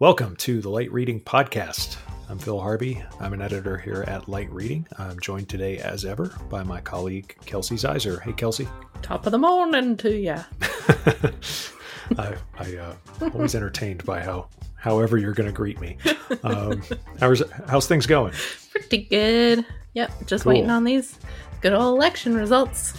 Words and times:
Welcome 0.00 0.36
to 0.36 0.60
the 0.60 0.68
Light 0.68 0.92
Reading 0.92 1.20
Podcast. 1.20 1.96
I'm 2.28 2.38
Phil 2.38 2.60
Harvey. 2.60 3.02
I'm 3.18 3.32
an 3.32 3.42
editor 3.42 3.76
here 3.76 4.04
at 4.06 4.28
Light 4.28 4.48
Reading. 4.52 4.86
I'm 4.96 5.18
joined 5.18 5.48
today, 5.48 5.78
as 5.78 6.04
ever, 6.04 6.32
by 6.48 6.62
my 6.62 6.80
colleague 6.80 7.34
Kelsey 7.46 7.74
Ziser. 7.74 8.22
Hey, 8.22 8.32
Kelsey. 8.32 8.68
Top 9.02 9.26
of 9.26 9.32
the 9.32 9.38
morning 9.38 9.96
to 9.96 10.16
you. 10.16 10.36
I, 12.16 12.36
I 12.56 12.76
uh, 12.76 12.94
always 13.34 13.56
entertained 13.56 14.04
by 14.04 14.20
how, 14.20 14.46
however, 14.76 15.18
you're 15.18 15.32
going 15.32 15.48
to 15.48 15.52
greet 15.52 15.80
me. 15.80 15.96
Um, 16.44 16.80
how's 17.18 17.42
how's 17.66 17.88
things 17.88 18.06
going? 18.06 18.34
Pretty 18.70 18.98
good. 18.98 19.66
Yep, 19.94 20.12
just 20.26 20.44
cool. 20.44 20.52
waiting 20.52 20.70
on 20.70 20.84
these 20.84 21.18
good 21.60 21.72
old 21.72 21.96
election 21.96 22.36
results. 22.36 22.92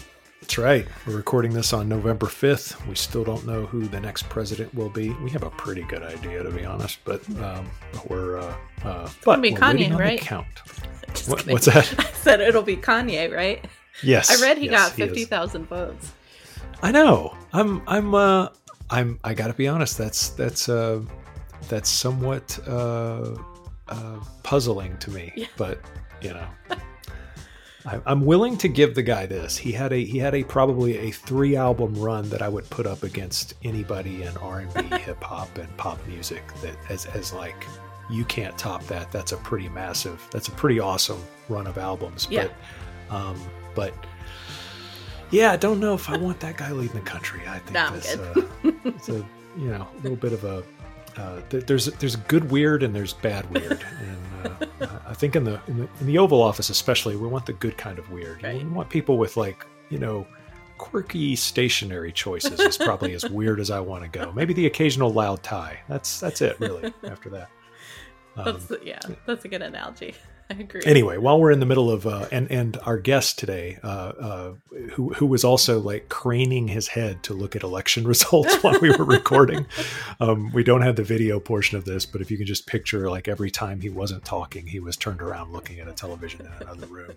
That's 0.49 0.57
right. 0.57 0.87
We're 1.05 1.15
recording 1.15 1.53
this 1.53 1.73
on 1.73 1.87
November 1.87 2.25
5th. 2.25 2.83
We 2.87 2.95
still 2.95 3.23
don't 3.23 3.45
know 3.45 3.67
who 3.67 3.85
the 3.85 3.99
next 3.99 4.27
president 4.29 4.73
will 4.73 4.89
be. 4.89 5.11
We 5.21 5.29
have 5.29 5.43
a 5.43 5.51
pretty 5.51 5.83
good 5.83 6.01
idea, 6.01 6.41
to 6.41 6.49
be 6.49 6.65
honest, 6.65 6.97
but 7.05 7.21
um, 7.39 7.69
we're. 8.07 8.39
Uh, 8.39 8.55
uh, 8.83 9.03
it's 9.05 9.23
but 9.23 9.43
be 9.43 9.51
Kanye, 9.51 9.95
right? 9.95 10.19
count. 10.19 10.47
What, 11.27 11.45
what's 11.45 11.67
that? 11.67 11.93
I 11.99 12.03
said 12.13 12.41
it'll 12.41 12.63
be 12.63 12.77
Kanye, 12.77 13.31
right? 13.31 13.63
Yes. 14.01 14.31
I 14.31 14.43
read 14.43 14.57
he 14.57 14.65
yes, 14.65 14.89
got 14.89 14.91
fifty 14.93 15.23
thousand 15.23 15.65
votes. 15.65 16.13
I 16.81 16.91
know. 16.91 17.37
I'm. 17.53 17.83
I'm. 17.85 18.15
Uh, 18.15 18.47
I'm. 18.89 19.19
I 19.23 19.35
got 19.35 19.49
to 19.49 19.53
be 19.53 19.67
honest. 19.67 19.99
That's. 19.99 20.29
That's. 20.29 20.67
Uh, 20.67 21.01
that's 21.67 21.91
somewhat 21.91 22.57
uh, 22.67 23.35
uh, 23.87 24.19
puzzling 24.41 24.97
to 24.97 25.11
me. 25.11 25.31
Yeah. 25.35 25.45
But 25.57 25.79
you 26.23 26.33
know. 26.33 26.47
I'm 27.85 28.25
willing 28.25 28.57
to 28.57 28.67
give 28.67 28.93
the 28.93 29.03
guy 29.03 29.25
this. 29.25 29.57
He 29.57 29.71
had 29.71 29.93
a 29.93 30.03
he 30.03 30.17
had 30.17 30.35
a 30.35 30.43
probably 30.43 30.97
a 30.97 31.11
three 31.11 31.55
album 31.55 31.93
run 31.95 32.27
that 32.29 32.41
I 32.41 32.49
would 32.49 32.69
put 32.69 32.85
up 32.85 33.03
against 33.03 33.53
anybody 33.63 34.23
in 34.23 34.35
R 34.37 34.59
and 34.59 34.73
B, 34.89 34.97
hip 34.99 35.23
hop, 35.23 35.57
and 35.57 35.75
pop 35.77 35.97
music. 36.05 36.43
That 36.61 36.75
as 36.89 37.05
as 37.07 37.31
like 37.33 37.65
you 38.09 38.25
can't 38.25 38.57
top 38.57 38.83
that. 38.87 39.11
That's 39.11 39.31
a 39.31 39.37
pretty 39.37 39.69
massive. 39.69 40.27
That's 40.31 40.49
a 40.49 40.51
pretty 40.51 40.79
awesome 40.79 41.23
run 41.47 41.67
of 41.67 41.77
albums. 41.77 42.27
Yeah. 42.29 42.49
But 43.07 43.15
um, 43.15 43.41
but 43.75 43.93
yeah, 45.31 45.51
I 45.51 45.57
don't 45.57 45.79
know 45.79 45.93
if 45.93 46.09
I 46.09 46.17
want 46.17 46.39
that 46.41 46.57
guy 46.57 46.71
leading 46.71 46.95
the 46.95 47.01
country. 47.01 47.41
I 47.47 47.59
think 47.59 47.73
no, 47.73 47.91
that's 47.91 48.15
uh, 48.17 48.41
it's 48.83 49.09
a 49.09 49.25
you 49.57 49.69
know 49.69 49.87
a 49.97 50.01
little 50.01 50.17
bit 50.17 50.33
of 50.33 50.43
a 50.43 50.63
uh, 51.19 51.41
there's 51.49 51.85
there's 51.85 52.15
good 52.15 52.49
weird 52.49 52.81
and 52.81 52.95
there's 52.95 53.13
bad 53.13 53.49
weird, 53.51 53.85
and 54.43 54.69
uh, 54.81 54.99
I 55.07 55.13
think 55.13 55.35
in 55.35 55.43
the, 55.43 55.59
in 55.67 55.79
the, 55.79 55.89
in 55.99 56.05
the 56.05 56.17
Oval 56.17 56.41
Office 56.41 56.69
especially, 56.69 57.15
we 57.15 57.27
want 57.27 57.45
the 57.45 57.53
good 57.53 57.77
kind 57.77 57.99
of 57.99 58.09
weird. 58.09 58.41
Right. 58.43 58.63
We 58.63 58.69
want 58.69 58.89
people 58.89 59.17
with 59.17 59.35
like 59.35 59.65
you 59.89 59.99
know 59.99 60.25
quirky 60.77 61.35
stationary 61.35 62.13
choices 62.13 62.59
is 62.59 62.77
probably 62.77 63.13
as 63.13 63.29
weird 63.29 63.59
as 63.59 63.69
I 63.69 63.81
want 63.81 64.03
to 64.03 64.09
go. 64.09 64.31
Maybe 64.31 64.53
the 64.53 64.65
occasional 64.65 65.11
loud 65.11 65.43
tie. 65.43 65.79
That's 65.89 66.19
that's 66.19 66.41
it 66.41 66.57
really. 66.59 66.93
After 67.03 67.29
that, 67.31 67.49
um, 68.37 68.45
that's 68.45 68.71
yeah, 68.83 68.99
that's 69.25 69.43
a 69.43 69.47
good 69.49 69.61
analogy. 69.61 70.15
I 70.51 70.61
agree. 70.61 70.81
Anyway, 70.83 71.17
while 71.17 71.39
we're 71.39 71.51
in 71.51 71.59
the 71.59 71.65
middle 71.67 71.91
of 71.91 72.07
uh, 72.07 72.27
and 72.31 72.49
and 72.51 72.77
our 72.83 72.97
guest 72.97 73.37
today, 73.37 73.77
uh, 73.83 73.87
uh, 73.87 74.53
who 74.93 75.13
who 75.13 75.27
was 75.27 75.43
also 75.43 75.79
like 75.79 76.09
craning 76.09 76.69
his 76.69 76.87
head 76.87 77.21
to 77.23 77.35
look 77.35 77.55
at 77.55 77.61
election 77.61 78.07
results 78.07 78.55
while 78.63 78.79
we 78.79 78.89
were 78.89 79.05
recording. 79.05 79.65
Um, 80.21 80.51
we 80.51 80.65
don't 80.65 80.81
have 80.81 80.97
the 80.97 81.03
video 81.03 81.39
portion 81.39 81.77
of 81.77 81.85
this, 81.85 82.05
but 82.05 82.19
if 82.19 82.29
you 82.29 82.35
can 82.35 82.45
just 82.45 82.67
picture, 82.67 83.09
like 83.09 83.29
every 83.29 83.49
time 83.49 83.79
he 83.79 83.87
wasn't 83.89 84.25
talking, 84.25 84.67
he 84.67 84.81
was 84.81 84.97
turned 84.97 85.21
around 85.21 85.53
looking 85.53 85.79
at 85.79 85.87
a 85.87 85.93
television 85.93 86.41
in 86.41 86.67
another 86.67 86.87
room. 86.87 87.13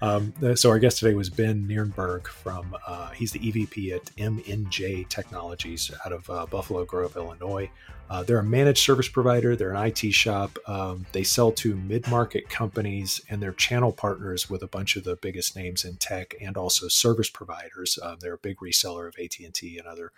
Um, 0.00 0.34
so 0.56 0.70
our 0.70 0.80
guest 0.80 0.98
today 0.98 1.14
was 1.14 1.30
Ben 1.30 1.64
Nierenberg 1.68 2.26
from 2.26 2.76
uh, 2.84 3.10
he's 3.10 3.30
the 3.30 3.38
EVP 3.38 3.94
at 3.94 4.06
MNJ 4.16 5.08
Technologies 5.08 5.92
out 6.04 6.12
of 6.12 6.28
uh, 6.28 6.46
Buffalo 6.46 6.84
Grove, 6.84 7.14
Illinois. 7.14 7.70
Uh, 8.10 8.22
they're 8.22 8.38
a 8.38 8.44
managed 8.44 8.84
service 8.84 9.08
provider. 9.08 9.56
They're 9.56 9.74
an 9.74 9.86
IT 9.86 10.12
shop. 10.12 10.58
Um, 10.66 11.06
they 11.12 11.22
sell 11.22 11.50
to 11.52 11.76
mid-market 11.76 12.48
companies 12.50 13.20
and 13.30 13.42
they're 13.42 13.52
channel 13.52 13.92
partners 13.92 14.50
with 14.50 14.62
a 14.62 14.66
bunch 14.66 14.96
of 14.96 15.04
the 15.04 15.16
biggest 15.16 15.56
names 15.56 15.84
in 15.84 15.96
tech 15.96 16.34
and 16.40 16.56
also 16.56 16.88
service 16.88 17.30
providers. 17.30 17.98
Uh, 18.02 18.16
they're 18.20 18.34
a 18.34 18.38
big 18.38 18.58
reseller 18.58 19.08
of 19.08 19.14
AT&T 19.18 19.78
and 19.78 19.86
other 19.86 20.12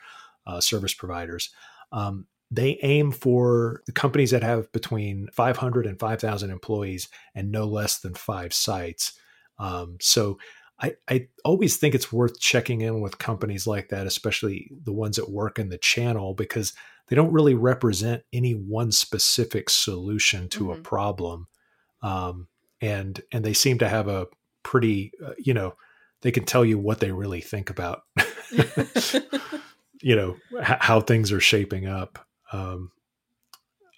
uh, 0.46 0.60
service 0.60 0.94
providers. 0.94 1.50
Um, 1.92 2.26
they 2.50 2.78
aim 2.82 3.10
for 3.10 3.82
the 3.86 3.92
companies 3.92 4.30
that 4.30 4.42
have 4.42 4.70
between 4.72 5.28
500 5.32 5.86
and 5.86 5.98
5,000 5.98 6.50
employees 6.50 7.08
and 7.34 7.50
no 7.50 7.64
less 7.64 7.98
than 7.98 8.14
five 8.14 8.52
sites. 8.52 9.18
Um, 9.58 9.96
so 10.00 10.38
I, 10.84 10.94
I 11.08 11.28
always 11.44 11.76
think 11.76 11.94
it's 11.94 12.12
worth 12.12 12.38
checking 12.38 12.82
in 12.82 13.00
with 13.00 13.18
companies 13.18 13.66
like 13.66 13.88
that, 13.88 14.06
especially 14.06 14.70
the 14.84 14.92
ones 14.92 15.16
that 15.16 15.30
work 15.30 15.58
in 15.58 15.70
the 15.70 15.78
channel, 15.78 16.34
because– 16.34 16.72
they 17.08 17.16
don't 17.16 17.32
really 17.32 17.54
represent 17.54 18.22
any 18.32 18.52
one 18.52 18.92
specific 18.92 19.68
solution 19.68 20.48
to 20.50 20.64
mm-hmm. 20.64 20.80
a 20.80 20.82
problem 20.82 21.48
um, 22.02 22.48
and 22.80 23.22
and 23.32 23.44
they 23.44 23.52
seem 23.52 23.78
to 23.78 23.88
have 23.88 24.08
a 24.08 24.26
pretty 24.62 25.12
uh, 25.24 25.32
you 25.38 25.54
know 25.54 25.74
they 26.22 26.30
can 26.30 26.44
tell 26.44 26.64
you 26.64 26.78
what 26.78 27.00
they 27.00 27.12
really 27.12 27.40
think 27.40 27.70
about 27.70 28.02
you 30.00 30.16
know 30.16 30.36
h- 30.58 30.78
how 30.80 31.00
things 31.00 31.32
are 31.32 31.40
shaping 31.40 31.86
up 31.86 32.26
um, 32.52 32.90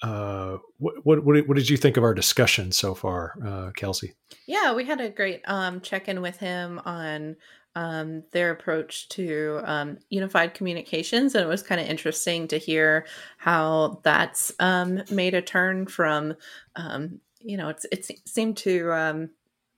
uh, 0.06 0.58
what, 0.78 1.04
what, 1.04 1.24
what 1.24 1.56
did 1.56 1.68
you 1.68 1.76
think 1.76 1.96
of 1.96 2.04
our 2.04 2.14
discussion 2.14 2.70
so 2.70 2.94
far, 2.94 3.34
uh, 3.44 3.70
Kelsey? 3.72 4.14
Yeah, 4.46 4.72
we 4.72 4.84
had 4.84 5.00
a 5.00 5.10
great 5.10 5.42
um, 5.46 5.80
check 5.80 6.08
in 6.08 6.22
with 6.22 6.36
him 6.36 6.80
on 6.84 7.34
um, 7.74 8.22
their 8.30 8.52
approach 8.52 9.08
to 9.10 9.60
um, 9.64 9.98
unified 10.08 10.54
communications, 10.54 11.34
and 11.34 11.44
it 11.44 11.48
was 11.48 11.62
kind 11.62 11.80
of 11.80 11.88
interesting 11.88 12.46
to 12.48 12.56
hear 12.56 13.04
how 13.36 14.00
that's 14.04 14.52
um, 14.60 15.02
made 15.10 15.34
a 15.34 15.42
turn 15.42 15.86
from, 15.86 16.36
um, 16.76 17.20
you 17.40 17.56
know, 17.56 17.68
it's 17.68 17.84
it 17.90 18.08
seemed 18.28 18.58
to 18.58 18.92
um, 18.92 19.30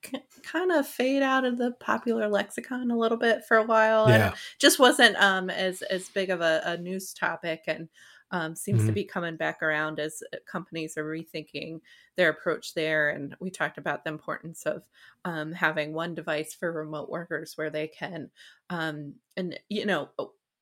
c- 0.04 0.22
kind 0.42 0.70
of 0.72 0.86
fade 0.86 1.22
out 1.22 1.46
of 1.46 1.56
the 1.56 1.72
popular 1.80 2.28
lexicon 2.28 2.90
a 2.90 2.98
little 2.98 3.18
bit 3.18 3.46
for 3.46 3.56
a 3.56 3.64
while, 3.64 4.08
yeah. 4.10 4.26
and 4.26 4.34
just 4.58 4.78
wasn't 4.78 5.16
um, 5.16 5.48
as 5.48 5.80
as 5.82 6.10
big 6.10 6.28
of 6.28 6.42
a, 6.42 6.60
a 6.66 6.76
news 6.76 7.14
topic, 7.14 7.64
and 7.66 7.88
um, 8.30 8.54
seems 8.54 8.80
mm-hmm. 8.80 8.88
to 8.88 8.92
be 8.92 9.04
coming 9.04 9.36
back 9.36 9.62
around 9.62 9.98
as 9.98 10.22
uh, 10.32 10.36
companies 10.50 10.96
are 10.96 11.04
rethinking 11.04 11.80
their 12.16 12.30
approach 12.30 12.74
there. 12.74 13.10
And 13.10 13.36
we 13.40 13.50
talked 13.50 13.78
about 13.78 14.04
the 14.04 14.10
importance 14.10 14.64
of 14.64 14.82
um, 15.24 15.52
having 15.52 15.92
one 15.92 16.14
device 16.14 16.54
for 16.54 16.72
remote 16.72 17.08
workers 17.08 17.56
where 17.56 17.70
they 17.70 17.88
can, 17.88 18.30
um, 18.70 19.14
and 19.36 19.58
you 19.68 19.86
know, 19.86 20.08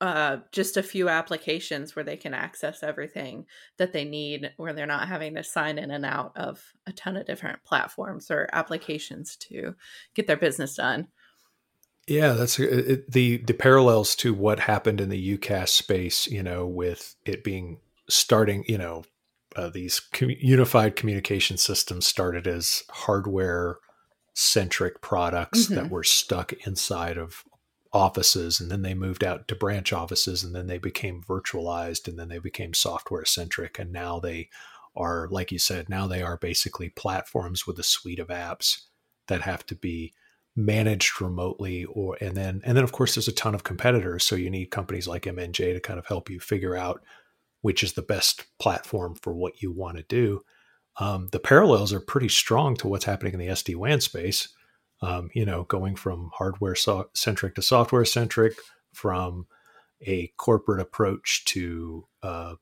uh, 0.00 0.38
just 0.52 0.76
a 0.76 0.82
few 0.82 1.08
applications 1.08 1.96
where 1.96 2.04
they 2.04 2.18
can 2.18 2.34
access 2.34 2.82
everything 2.82 3.46
that 3.78 3.94
they 3.94 4.04
need, 4.04 4.52
where 4.58 4.74
they're 4.74 4.86
not 4.86 5.08
having 5.08 5.34
to 5.34 5.42
sign 5.42 5.78
in 5.78 5.90
and 5.90 6.04
out 6.04 6.32
of 6.36 6.62
a 6.86 6.92
ton 6.92 7.16
of 7.16 7.26
different 7.26 7.64
platforms 7.64 8.30
or 8.30 8.48
applications 8.52 9.36
to 9.36 9.74
get 10.14 10.26
their 10.26 10.36
business 10.36 10.76
done. 10.76 11.08
Yeah, 12.06 12.32
that's 12.32 12.58
it, 12.58 13.10
the 13.10 13.38
the 13.38 13.54
parallels 13.54 14.14
to 14.16 14.32
what 14.32 14.60
happened 14.60 15.00
in 15.00 15.08
the 15.08 15.38
UCaaS 15.38 15.68
space. 15.68 16.26
You 16.26 16.42
know, 16.42 16.66
with 16.66 17.16
it 17.24 17.42
being 17.42 17.80
starting. 18.08 18.64
You 18.68 18.78
know, 18.78 19.04
uh, 19.56 19.70
these 19.70 20.00
com- 20.00 20.30
unified 20.38 20.94
communication 20.96 21.56
systems 21.56 22.06
started 22.06 22.46
as 22.46 22.84
hardware 22.90 23.78
centric 24.34 25.00
products 25.00 25.64
mm-hmm. 25.64 25.74
that 25.76 25.90
were 25.90 26.04
stuck 26.04 26.52
inside 26.66 27.16
of 27.16 27.44
offices 27.92 28.60
and 28.60 28.70
then 28.70 28.82
they 28.82 28.92
moved 28.92 29.24
out 29.24 29.48
to 29.48 29.54
branch 29.54 29.92
offices 29.92 30.44
and 30.44 30.54
then 30.54 30.66
they 30.66 30.76
became 30.76 31.22
virtualized 31.26 32.06
and 32.06 32.18
then 32.18 32.28
they 32.28 32.38
became 32.38 32.74
software 32.74 33.24
centric 33.24 33.78
and 33.78 33.90
now 33.90 34.20
they 34.20 34.50
are 34.94 35.26
like 35.30 35.50
you 35.50 35.58
said 35.58 35.88
now 35.88 36.06
they 36.06 36.20
are 36.20 36.36
basically 36.36 36.90
platforms 36.90 37.66
with 37.66 37.78
a 37.78 37.82
suite 37.82 38.18
of 38.18 38.28
apps 38.28 38.82
that 39.28 39.40
have 39.40 39.64
to 39.64 39.74
be 39.74 40.12
managed 40.56 41.20
remotely 41.20 41.84
or 41.84 42.16
and 42.20 42.34
then 42.34 42.62
and 42.64 42.76
then 42.76 42.84
of 42.84 42.90
course 42.90 43.14
there's 43.14 43.28
a 43.28 43.32
ton 43.32 43.54
of 43.54 43.62
competitors 43.62 44.24
so 44.26 44.34
you 44.34 44.48
need 44.48 44.70
companies 44.70 45.06
like 45.06 45.24
MNJ 45.24 45.74
to 45.74 45.80
kind 45.80 45.98
of 45.98 46.06
help 46.06 46.30
you 46.30 46.40
figure 46.40 46.74
out 46.74 47.02
which 47.60 47.82
is 47.82 47.92
the 47.92 48.02
best 48.02 48.46
platform 48.58 49.14
for 49.20 49.34
what 49.34 49.60
you 49.60 49.72
want 49.72 49.96
to 49.96 50.04
do. 50.04 50.42
Um, 50.98 51.28
the 51.32 51.40
parallels 51.40 51.92
are 51.92 52.00
pretty 52.00 52.28
strong 52.28 52.76
to 52.76 52.88
what's 52.88 53.04
happening 53.04 53.34
in 53.34 53.40
the 53.40 53.48
SD-WAN 53.48 54.00
space. 54.00 54.48
Um, 55.02 55.28
you 55.34 55.44
know 55.44 55.64
going 55.64 55.94
from 55.94 56.30
hardware 56.32 56.74
so- 56.74 57.10
centric 57.12 57.54
to 57.56 57.62
software 57.62 58.06
centric 58.06 58.54
from 58.94 59.46
a 60.06 60.28
corporate 60.38 60.80
approach 60.80 61.44
to 61.46 62.06
uh, 62.22 62.54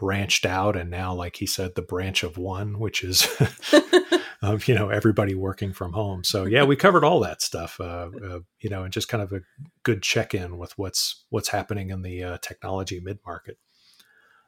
branched 0.00 0.46
out 0.46 0.76
and 0.76 0.90
now 0.90 1.14
like 1.14 1.36
he 1.36 1.46
said 1.46 1.74
the 1.76 1.82
branch 1.82 2.24
of 2.24 2.36
one 2.36 2.78
which 2.80 3.04
is 3.04 3.28
of 4.42 4.66
you 4.68 4.74
know 4.74 4.88
everybody 4.88 5.34
working 5.34 5.72
from 5.72 5.92
home. 5.92 6.24
So 6.24 6.44
yeah, 6.44 6.64
we 6.64 6.76
covered 6.76 7.04
all 7.04 7.20
that 7.20 7.42
stuff. 7.42 7.78
Uh, 7.80 8.08
uh, 8.24 8.38
you 8.60 8.70
know, 8.70 8.84
and 8.84 8.92
just 8.92 9.08
kind 9.08 9.22
of 9.22 9.32
a 9.32 9.42
good 9.82 10.02
check 10.02 10.34
in 10.34 10.58
with 10.58 10.76
what's 10.78 11.24
what's 11.30 11.48
happening 11.48 11.90
in 11.90 12.02
the 12.02 12.22
uh, 12.22 12.38
technology 12.38 13.00
mid 13.00 13.18
market. 13.26 13.58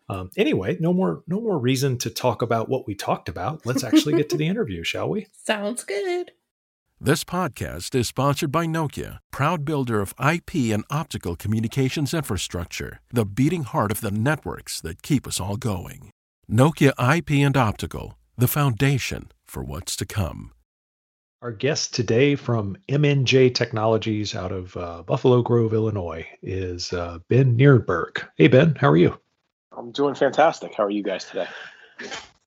Um, 0.09 0.31
anyway, 0.37 0.79
no 0.81 0.93
more 0.93 1.23
no 1.27 1.41
more 1.41 1.59
reason 1.59 1.99
to 1.99 2.11
talk 2.11 2.43
about 2.43 2.69
what 2.69 2.87
we 2.87 2.95
talked 2.95 3.29
about. 3.29 3.67
Let's 3.67 3.85
actually 3.85 4.15
get 4.15 4.31
to 4.31 4.37
the 4.37 4.49
interview, 4.49 4.83
shall 4.83 5.09
we? 5.09 5.27
Sounds 5.33 5.85
good. 5.85 6.33
This 7.05 7.25
podcast 7.25 7.97
is 7.97 8.07
sponsored 8.07 8.53
by 8.53 8.65
Nokia, 8.65 9.19
proud 9.33 9.65
builder 9.65 10.01
of 10.01 10.15
IP 10.25 10.71
and 10.73 10.85
optical 10.89 11.35
communications 11.35 12.15
infrastructure, 12.15 13.01
the 13.11 13.25
beating 13.25 13.65
heart 13.65 13.91
of 13.91 14.03
the 14.03 14.13
networks 14.13 14.81
that 14.83 15.03
keep 15.03 15.27
us 15.27 15.41
all 15.41 15.57
going. 15.57 16.11
Nokia 16.49 16.93
IP 17.17 17.45
and 17.45 17.57
Optical, 17.57 18.17
the 18.39 18.47
foundation 18.47 19.33
for 19.45 19.65
what's 19.65 19.97
to 19.97 20.07
come. 20.07 20.53
Our 21.43 21.51
guest 21.51 21.93
today 21.93 22.37
from 22.37 22.77
MNJ 22.89 23.53
Technologies 23.53 24.37
out 24.37 24.53
of 24.53 24.77
uh, 24.77 25.03
Buffalo 25.03 25.43
Grove, 25.43 25.75
Illinois, 25.75 26.25
is 26.41 26.93
uh, 26.93 27.19
Ben 27.29 27.59
Nierenberg. 27.59 28.25
Hey, 28.37 28.47
Ben, 28.47 28.77
how 28.77 28.89
are 28.89 28.97
you? 28.97 29.19
I'm 29.77 29.91
doing 29.91 30.15
fantastic. 30.15 30.73
How 30.73 30.85
are 30.85 30.91
you 30.91 31.03
guys 31.03 31.25
today? 31.25 31.49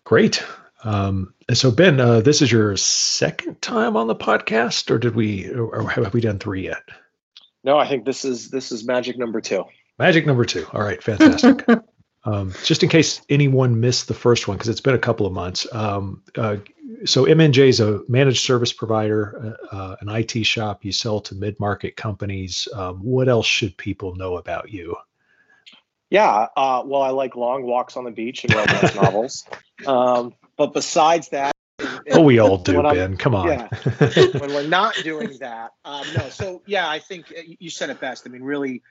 Great. 0.06 0.42
Um, 0.86 1.34
so, 1.52 1.72
Ben, 1.72 2.00
uh, 2.00 2.22
this 2.22 2.44
is 2.44 2.52
your 2.52 2.78
second 2.78 3.62
time 3.62 3.98
on 3.98 4.08
the 4.08 4.16
podcast, 4.16 4.92
or 4.92 5.00
did 5.00 5.16
we, 5.16 5.50
or 5.52 5.90
have 5.90 6.14
we 6.14 6.22
done 6.22 6.38
three 6.38 6.64
yet? 6.64 6.84
No, 7.64 7.78
I 7.78 7.88
think 7.88 8.06
this 8.06 8.24
is 8.24 8.52
this 8.52 8.72
is 8.72 8.86
magic 8.86 9.18
number 9.18 9.42
two. 9.42 9.66
Magic 9.98 10.28
number 10.28 10.46
two. 10.46 10.68
All 10.72 10.84
right, 10.84 11.02
fantastic. 11.02 11.66
um, 12.24 12.54
just 12.64 12.84
in 12.84 12.90
case 12.90 13.22
anyone 13.30 13.80
missed 13.80 14.08
the 14.08 14.14
first 14.14 14.48
one, 14.48 14.58
because 14.58 14.70
it's 14.70 14.82
been 14.82 14.94
a 14.94 15.00
couple 15.00 15.26
of 15.26 15.34
months. 15.34 15.66
Um, 15.74 16.22
uh, 16.36 16.58
so 17.06 17.26
MNJ 17.26 17.70
is 17.70 17.80
a 17.80 18.02
managed 18.08 18.44
service 18.44 18.72
provider, 18.72 19.58
uh, 19.72 19.76
uh 19.76 19.96
an 20.02 20.10
IT 20.10 20.46
shop. 20.46 20.86
You 20.86 20.92
sell 20.92 21.20
to 21.22 21.34
mid-market 21.34 21.96
companies. 21.98 22.68
Um, 22.76 22.98
what 22.98 23.28
else 23.28 23.48
should 23.48 23.76
people 23.76 24.16
know 24.16 24.38
about 24.38 24.70
you? 24.70 24.96
Yeah, 26.12 26.48
uh, 26.56 26.84
well, 26.86 27.02
I 27.02 27.10
like 27.10 27.36
long 27.36 27.64
walks 27.64 27.98
on 27.98 28.04
the 28.04 28.12
beach 28.12 28.44
and 28.44 28.54
romance 28.54 28.96
novels. 29.02 29.44
Um, 29.88 30.36
but 30.58 30.74
besides 30.74 31.30
that, 31.30 31.54
oh, 32.12 32.22
we 32.22 32.40
all 32.40 32.58
do, 32.64 32.82
Ben. 32.82 33.18
Come 33.18 33.36
on. 33.36 33.48
Yeah, 33.48 33.68
when 34.40 34.54
we're 34.54 34.68
not 34.68 34.96
doing 35.04 35.38
that, 35.40 35.74
um, 35.84 36.06
no. 36.18 36.30
So 36.30 36.62
yeah, 36.66 36.90
I 36.90 37.00
think 37.00 37.34
uh, 37.38 37.42
you 37.60 37.70
said 37.70 37.90
it 37.90 38.00
best. 38.00 38.26
I 38.26 38.30
mean, 38.30 38.44
really, 38.44 38.82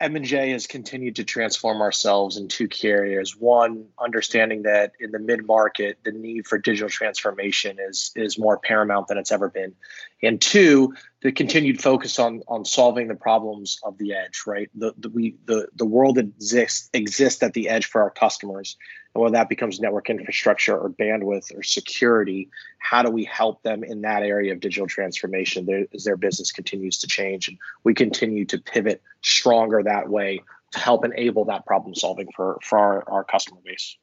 MNJ 0.00 0.52
has 0.52 0.66
continued 0.66 1.16
to 1.16 1.24
transform 1.24 1.82
ourselves 1.82 2.38
in 2.38 2.48
two 2.48 2.68
key 2.68 2.88
areas. 2.88 3.36
One, 3.36 3.88
understanding 3.98 4.62
that 4.62 4.92
in 4.98 5.10
the 5.10 5.18
mid-market, 5.18 5.98
the 6.04 6.12
need 6.12 6.46
for 6.46 6.56
digital 6.56 6.88
transformation 6.88 7.76
is 7.78 8.10
is 8.16 8.38
more 8.38 8.58
paramount 8.58 9.08
than 9.08 9.18
it's 9.18 9.30
ever 9.30 9.50
been. 9.50 9.74
And 10.22 10.40
two, 10.40 10.94
the 11.22 11.32
continued 11.32 11.82
focus 11.82 12.18
on 12.18 12.42
on 12.48 12.64
solving 12.64 13.08
the 13.08 13.14
problems 13.14 13.78
of 13.82 13.98
the 13.98 14.14
edge, 14.14 14.42
right? 14.46 14.70
The 14.74 14.94
the 14.96 15.10
we 15.10 15.36
the 15.44 15.68
the 15.74 15.86
world 15.86 16.16
exists 16.16 16.88
exists 16.94 17.42
at 17.42 17.52
the 17.52 17.68
edge 17.68 17.84
for 17.84 18.02
our 18.02 18.10
customers. 18.10 18.78
And 19.14 19.22
whether 19.22 19.32
that 19.32 19.48
becomes 19.48 19.80
network 19.80 20.08
infrastructure 20.08 20.76
or 20.76 20.88
bandwidth 20.88 21.56
or 21.56 21.62
security, 21.62 22.48
how 22.78 23.02
do 23.02 23.10
we 23.10 23.24
help 23.24 23.62
them 23.62 23.82
in 23.82 24.02
that 24.02 24.22
area 24.22 24.52
of 24.52 24.60
digital 24.60 24.86
transformation 24.86 25.66
their, 25.66 25.86
as 25.92 26.04
their 26.04 26.16
business 26.16 26.52
continues 26.52 26.98
to 26.98 27.08
change? 27.08 27.48
And 27.48 27.58
we 27.82 27.94
continue 27.94 28.44
to 28.46 28.58
pivot 28.58 29.02
stronger 29.22 29.82
that 29.82 30.08
way 30.08 30.42
to 30.72 30.78
help 30.78 31.04
enable 31.04 31.46
that 31.46 31.66
problem 31.66 31.94
solving 31.94 32.28
for, 32.34 32.58
for 32.62 32.78
our, 32.78 33.10
our 33.10 33.24
customer 33.24 33.60
base. 33.64 33.96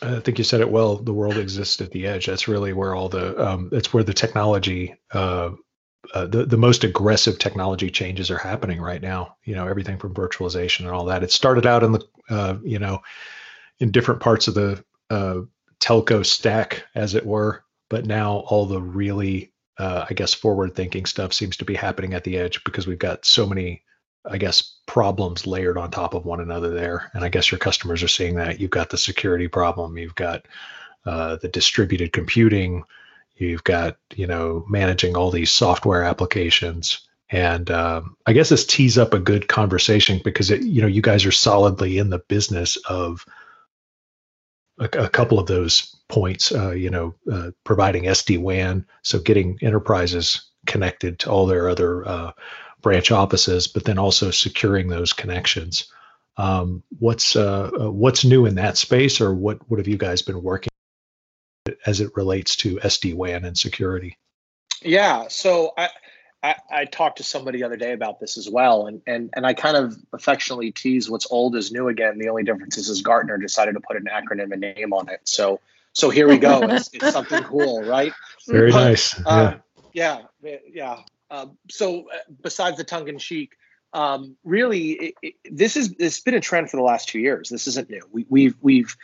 I 0.00 0.20
think 0.20 0.38
you 0.38 0.44
said 0.44 0.60
it 0.60 0.70
well. 0.70 0.96
The 0.96 1.12
world 1.12 1.36
exists 1.36 1.80
at 1.80 1.90
the 1.92 2.06
edge. 2.06 2.26
That's 2.26 2.48
really 2.48 2.72
where 2.72 2.94
all 2.94 3.08
the 3.08 3.40
um, 3.40 3.68
that's 3.70 3.92
where 3.92 4.02
the 4.02 4.14
technology, 4.14 4.96
uh, 5.12 5.50
uh, 6.12 6.26
the 6.26 6.44
the 6.44 6.56
most 6.56 6.82
aggressive 6.82 7.38
technology 7.38 7.88
changes 7.88 8.28
are 8.28 8.38
happening 8.38 8.80
right 8.80 9.00
now. 9.00 9.36
You 9.44 9.54
know, 9.54 9.68
everything 9.68 9.98
from 9.98 10.12
virtualization 10.12 10.80
and 10.80 10.88
all 10.88 11.04
that. 11.04 11.22
It 11.22 11.30
started 11.30 11.66
out 11.66 11.84
in 11.84 11.92
the 11.92 12.04
uh, 12.28 12.56
you 12.64 12.80
know 12.80 13.00
in 13.80 13.90
different 13.90 14.20
parts 14.20 14.48
of 14.48 14.54
the 14.54 14.84
uh, 15.10 15.40
telco 15.80 16.24
stack, 16.24 16.84
as 16.94 17.14
it 17.14 17.26
were. 17.26 17.64
But 17.88 18.06
now 18.06 18.44
all 18.46 18.66
the 18.66 18.80
really, 18.80 19.52
uh, 19.78 20.06
I 20.08 20.14
guess, 20.14 20.32
forward-thinking 20.32 21.06
stuff 21.06 21.32
seems 21.32 21.56
to 21.58 21.64
be 21.64 21.74
happening 21.74 22.14
at 22.14 22.24
the 22.24 22.38
edge 22.38 22.64
because 22.64 22.86
we've 22.86 22.98
got 22.98 23.26
so 23.26 23.46
many, 23.46 23.82
I 24.24 24.38
guess, 24.38 24.78
problems 24.86 25.46
layered 25.46 25.76
on 25.76 25.90
top 25.90 26.14
of 26.14 26.24
one 26.24 26.40
another 26.40 26.70
there. 26.70 27.10
And 27.12 27.24
I 27.24 27.28
guess 27.28 27.50
your 27.50 27.58
customers 27.58 28.02
are 28.02 28.08
seeing 28.08 28.36
that. 28.36 28.60
You've 28.60 28.70
got 28.70 28.90
the 28.90 28.98
security 28.98 29.48
problem. 29.48 29.98
You've 29.98 30.14
got 30.14 30.46
uh, 31.04 31.36
the 31.36 31.48
distributed 31.48 32.12
computing. 32.12 32.84
You've 33.36 33.64
got, 33.64 33.96
you 34.14 34.26
know, 34.26 34.64
managing 34.68 35.16
all 35.16 35.30
these 35.30 35.50
software 35.50 36.04
applications. 36.04 37.00
And 37.30 37.70
um, 37.70 38.16
I 38.26 38.34
guess 38.34 38.50
this 38.50 38.66
tees 38.66 38.98
up 38.98 39.14
a 39.14 39.18
good 39.18 39.48
conversation 39.48 40.20
because 40.22 40.50
it, 40.50 40.62
you 40.62 40.80
know, 40.80 40.86
you 40.86 41.02
guys 41.02 41.26
are 41.26 41.32
solidly 41.32 41.98
in 41.98 42.10
the 42.10 42.20
business 42.20 42.76
of 42.88 43.24
a, 44.82 45.04
a 45.04 45.08
couple 45.08 45.38
of 45.38 45.46
those 45.46 45.96
points. 46.08 46.52
Uh, 46.52 46.72
you 46.72 46.90
know, 46.90 47.14
uh, 47.32 47.50
providing 47.64 48.04
SD 48.04 48.38
WAN, 48.38 48.86
so 49.02 49.18
getting 49.18 49.58
enterprises 49.62 50.50
connected 50.66 51.18
to 51.20 51.30
all 51.30 51.46
their 51.46 51.68
other 51.68 52.06
uh, 52.06 52.32
branch 52.80 53.10
offices, 53.10 53.66
but 53.66 53.84
then 53.84 53.98
also 53.98 54.30
securing 54.30 54.88
those 54.88 55.12
connections. 55.12 55.90
Um, 56.36 56.82
what's 56.98 57.36
uh, 57.36 57.70
uh, 57.80 57.90
what's 57.90 58.24
new 58.24 58.46
in 58.46 58.54
that 58.56 58.76
space, 58.76 59.20
or 59.20 59.34
what 59.34 59.58
what 59.68 59.78
have 59.78 59.88
you 59.88 59.98
guys 59.98 60.22
been 60.22 60.42
working 60.42 60.70
as 61.86 62.00
it 62.00 62.10
relates 62.16 62.56
to 62.56 62.76
SD 62.76 63.14
WAN 63.14 63.44
and 63.44 63.56
security? 63.56 64.18
Yeah, 64.82 65.28
so 65.28 65.72
I, 65.78 65.90
I, 66.42 66.56
I, 66.70 66.84
talked 66.86 67.18
to 67.18 67.22
somebody 67.22 67.58
the 67.58 67.64
other 67.64 67.76
day 67.76 67.92
about 67.92 68.18
this 68.18 68.36
as 68.36 68.48
well, 68.48 68.86
and 68.86 69.00
and 69.06 69.30
and 69.34 69.46
I 69.46 69.54
kind 69.54 69.76
of 69.76 69.96
affectionately 70.12 70.72
tease 70.72 71.08
what's 71.08 71.26
old 71.30 71.54
is 71.54 71.70
new 71.70 71.88
again. 71.88 72.18
The 72.18 72.28
only 72.28 72.42
difference 72.42 72.78
is, 72.78 72.88
is 72.88 73.02
Gartner 73.02 73.38
decided 73.38 73.74
to 73.74 73.80
put 73.80 73.96
an 73.96 74.08
acronym 74.12 74.50
and 74.50 74.60
name 74.60 74.92
on 74.92 75.08
it. 75.08 75.20
So 75.24 75.60
so 75.92 76.10
here 76.10 76.28
we 76.28 76.38
go. 76.38 76.62
It's, 76.62 76.90
it's 76.92 77.12
something 77.12 77.42
cool, 77.44 77.82
right? 77.82 78.12
Very 78.48 78.72
but, 78.72 78.84
nice. 78.84 79.26
Um, 79.26 79.62
yeah, 79.92 80.22
yeah, 80.42 80.56
yeah. 80.68 80.98
Um, 81.30 81.58
so 81.70 82.08
uh, 82.10 82.18
besides 82.42 82.76
the 82.76 82.84
tongue 82.84 83.08
in 83.08 83.18
cheek, 83.18 83.56
um, 83.92 84.36
really, 84.42 84.92
it, 84.92 85.14
it, 85.22 85.34
this 85.50 85.76
is 85.76 85.94
it's 85.98 86.20
been 86.20 86.34
a 86.34 86.40
trend 86.40 86.70
for 86.70 86.76
the 86.76 86.82
last 86.82 87.08
two 87.08 87.20
years. 87.20 87.48
This 87.50 87.66
isn't 87.66 87.90
new. 87.90 88.02
We, 88.10 88.26
we've 88.28 88.56
we've 88.60 88.96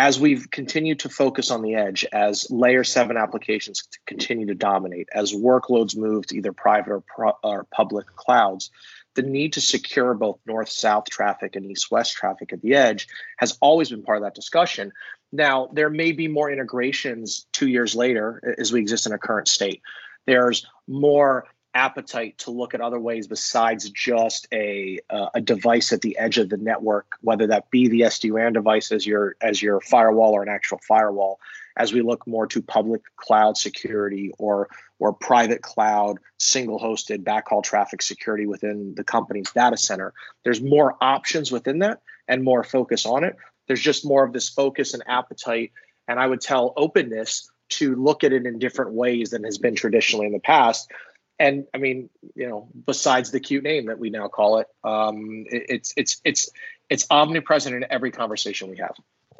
as 0.00 0.18
we've 0.18 0.50
continued 0.50 1.00
to 1.00 1.10
focus 1.10 1.50
on 1.50 1.60
the 1.60 1.74
edge, 1.74 2.06
as 2.10 2.50
layer 2.50 2.82
seven 2.82 3.18
applications 3.18 3.86
continue 4.06 4.46
to 4.46 4.54
dominate, 4.54 5.10
as 5.12 5.34
workloads 5.34 5.94
move 5.94 6.26
to 6.26 6.38
either 6.38 6.54
private 6.54 6.90
or, 6.90 7.02
pro- 7.02 7.36
or 7.44 7.66
public 7.70 8.06
clouds, 8.16 8.70
the 9.14 9.20
need 9.20 9.52
to 9.52 9.60
secure 9.60 10.14
both 10.14 10.38
north 10.46 10.70
south 10.70 11.10
traffic 11.10 11.54
and 11.54 11.70
east 11.70 11.90
west 11.90 12.14
traffic 12.14 12.50
at 12.54 12.62
the 12.62 12.76
edge 12.76 13.08
has 13.36 13.58
always 13.60 13.90
been 13.90 14.02
part 14.02 14.16
of 14.16 14.24
that 14.24 14.34
discussion. 14.34 14.90
Now, 15.32 15.68
there 15.74 15.90
may 15.90 16.12
be 16.12 16.28
more 16.28 16.50
integrations 16.50 17.44
two 17.52 17.68
years 17.68 17.94
later 17.94 18.56
as 18.56 18.72
we 18.72 18.80
exist 18.80 19.04
in 19.04 19.12
a 19.12 19.18
current 19.18 19.48
state. 19.48 19.82
There's 20.26 20.64
more 20.88 21.44
appetite 21.74 22.38
to 22.38 22.50
look 22.50 22.74
at 22.74 22.80
other 22.80 22.98
ways 22.98 23.26
besides 23.26 23.88
just 23.90 24.48
a 24.52 24.98
uh, 25.08 25.28
a 25.34 25.40
device 25.40 25.92
at 25.92 26.00
the 26.00 26.18
edge 26.18 26.38
of 26.38 26.48
the 26.48 26.56
network, 26.56 27.16
whether 27.20 27.46
that 27.46 27.70
be 27.70 27.88
the 27.88 28.02
SD-WAN 28.02 28.52
device 28.52 28.92
as 28.92 29.06
your 29.06 29.36
as 29.40 29.62
your 29.62 29.80
firewall 29.80 30.32
or 30.32 30.42
an 30.42 30.48
actual 30.48 30.78
firewall. 30.86 31.38
As 31.76 31.92
we 31.92 32.02
look 32.02 32.26
more 32.26 32.46
to 32.48 32.60
public 32.60 33.02
cloud 33.16 33.56
security 33.56 34.32
or 34.38 34.68
or 34.98 35.12
private 35.12 35.62
cloud 35.62 36.18
single 36.38 36.78
hosted 36.78 37.22
backhaul 37.22 37.62
traffic 37.62 38.02
security 38.02 38.46
within 38.46 38.94
the 38.96 39.04
company's 39.04 39.50
data 39.52 39.76
center, 39.76 40.12
there's 40.44 40.60
more 40.60 40.96
options 41.00 41.52
within 41.52 41.78
that 41.78 42.00
and 42.28 42.42
more 42.42 42.64
focus 42.64 43.06
on 43.06 43.24
it. 43.24 43.36
There's 43.66 43.80
just 43.80 44.04
more 44.04 44.24
of 44.24 44.32
this 44.32 44.48
focus 44.48 44.94
and 44.94 45.02
appetite, 45.06 45.72
and 46.08 46.18
I 46.18 46.26
would 46.26 46.40
tell 46.40 46.72
openness 46.76 47.48
to 47.70 47.94
look 47.94 48.24
at 48.24 48.32
it 48.32 48.46
in 48.46 48.58
different 48.58 48.92
ways 48.92 49.30
than 49.30 49.44
has 49.44 49.58
been 49.58 49.76
traditionally 49.76 50.26
in 50.26 50.32
the 50.32 50.40
past 50.40 50.90
and 51.40 51.66
I 51.74 51.78
mean, 51.78 52.10
you 52.34 52.48
know, 52.48 52.68
besides 52.86 53.30
the 53.30 53.40
cute 53.40 53.64
name 53.64 53.86
that 53.86 53.98
we 53.98 54.10
now 54.10 54.28
call 54.28 54.58
it, 54.58 54.68
um, 54.84 55.46
it 55.50 55.64
it's 55.70 55.94
it's 55.96 56.20
it's 56.22 56.50
it's 56.90 57.06
omnipresent 57.10 57.74
in 57.74 57.86
every 57.90 58.10
conversation 58.10 58.68
we 58.68 58.76
have. 58.76 58.94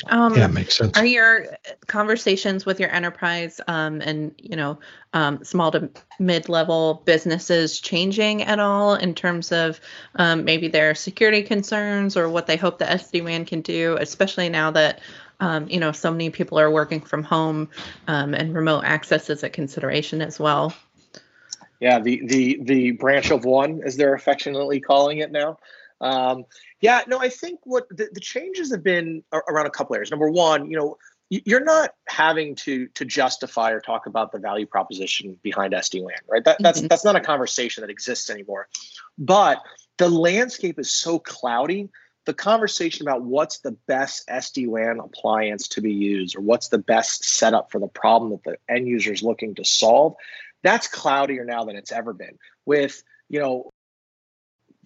Um, 0.06 0.34
yeah, 0.34 0.46
makes 0.46 0.78
sense. 0.78 0.96
Are 0.96 1.04
your 1.04 1.46
conversations 1.86 2.64
with 2.64 2.80
your 2.80 2.90
enterprise 2.90 3.60
um, 3.68 4.00
and 4.00 4.32
you 4.38 4.56
know 4.56 4.78
um, 5.12 5.44
small 5.44 5.70
to 5.72 5.90
mid-level 6.18 7.02
businesses 7.04 7.78
changing 7.80 8.44
at 8.44 8.58
all 8.58 8.94
in 8.94 9.14
terms 9.14 9.52
of 9.52 9.78
um, 10.14 10.44
maybe 10.44 10.68
their 10.68 10.94
security 10.94 11.42
concerns 11.42 12.16
or 12.16 12.30
what 12.30 12.46
they 12.46 12.56
hope 12.56 12.78
the 12.78 12.86
SD 12.86 13.22
WAN 13.22 13.44
can 13.44 13.60
do, 13.60 13.98
especially 14.00 14.48
now 14.48 14.70
that 14.70 15.00
um, 15.38 15.68
you 15.68 15.80
know 15.80 15.92
so 15.92 16.10
many 16.10 16.30
people 16.30 16.58
are 16.58 16.70
working 16.70 17.02
from 17.02 17.22
home 17.22 17.68
um, 18.08 18.32
and 18.32 18.54
remote 18.54 18.84
access 18.84 19.28
is 19.28 19.42
a 19.42 19.50
consideration 19.50 20.22
as 20.22 20.40
well. 20.40 20.74
Yeah, 21.80 21.98
the 21.98 22.20
the 22.26 22.60
the 22.62 22.90
branch 22.92 23.30
of 23.30 23.44
one, 23.44 23.80
as 23.84 23.96
they're 23.96 24.14
affectionately 24.14 24.80
calling 24.80 25.18
it 25.18 25.32
now. 25.32 25.58
Um, 26.00 26.44
yeah, 26.80 27.02
no, 27.06 27.18
I 27.18 27.28
think 27.28 27.60
what 27.64 27.88
the, 27.90 28.08
the 28.12 28.20
changes 28.20 28.70
have 28.70 28.82
been 28.82 29.22
around 29.32 29.66
a 29.66 29.70
couple 29.70 29.94
areas. 29.96 30.10
Number 30.10 30.30
one, 30.30 30.70
you 30.70 30.76
know, 30.78 30.98
you're 31.30 31.64
not 31.64 31.94
having 32.08 32.54
to 32.56 32.88
to 32.88 33.04
justify 33.04 33.70
or 33.70 33.80
talk 33.80 34.06
about 34.06 34.32
the 34.32 34.38
value 34.38 34.66
proposition 34.66 35.38
behind 35.42 35.72
SD-WAN, 35.72 36.16
right? 36.28 36.44
That, 36.44 36.56
that's 36.60 36.80
mm-hmm. 36.80 36.88
that's 36.88 37.04
not 37.04 37.16
a 37.16 37.20
conversation 37.20 37.82
that 37.82 37.90
exists 37.90 38.30
anymore. 38.30 38.68
But 39.16 39.62
the 39.96 40.08
landscape 40.08 40.78
is 40.78 40.90
so 40.90 41.18
cloudy. 41.18 41.88
The 42.26 42.34
conversation 42.34 43.08
about 43.08 43.22
what's 43.22 43.60
the 43.60 43.72
best 43.72 44.28
SD-WAN 44.28 45.00
appliance 45.00 45.68
to 45.68 45.80
be 45.80 45.92
used 45.92 46.36
or 46.36 46.40
what's 46.40 46.68
the 46.68 46.78
best 46.78 47.24
setup 47.24 47.70
for 47.70 47.78
the 47.78 47.88
problem 47.88 48.32
that 48.32 48.44
the 48.44 48.56
end 48.72 48.86
user 48.88 49.12
is 49.12 49.22
looking 49.22 49.54
to 49.54 49.64
solve 49.64 50.16
that's 50.62 50.86
cloudier 50.86 51.44
now 51.44 51.64
than 51.64 51.76
it's 51.76 51.92
ever 51.92 52.12
been. 52.12 52.38
With 52.66 53.02
you 53.28 53.40
know, 53.40 53.70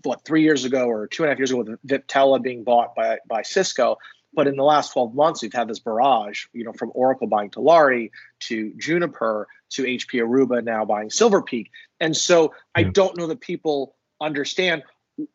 what 0.03 0.25
three 0.25 0.43
years 0.43 0.65
ago 0.65 0.87
or 0.87 1.07
two 1.07 1.23
and 1.23 1.29
a 1.29 1.33
half 1.33 1.39
years 1.39 1.51
ago 1.51 1.63
with 1.63 1.81
Viptela 1.87 2.43
being 2.43 2.65
bought 2.65 2.95
by 2.95 3.19
by 3.27 3.43
Cisco, 3.43 3.97
But 4.35 4.49
in 4.49 4.57
the 4.57 4.65
last 4.65 4.93
12 4.93 5.15
months, 5.15 5.43
we've 5.43 5.53
had 5.53 5.69
this 5.69 5.79
barrage, 5.79 6.47
you 6.53 6.65
know, 6.65 6.73
from 6.73 6.91
Oracle 6.95 7.27
buying 7.27 7.51
Talari 7.51 8.11
to 8.41 8.73
Juniper 8.77 9.47
to 9.71 9.85
HP 9.85 10.21
Aruba 10.21 10.63
now 10.63 10.85
buying 10.85 11.11
Silver 11.11 11.43
Peak. 11.43 11.71
And 12.01 12.17
so. 12.17 12.53
I 12.75 12.83
don't 12.83 13.17
know 13.17 13.29
that 13.29 13.41
people 13.41 13.95
understand 14.21 14.83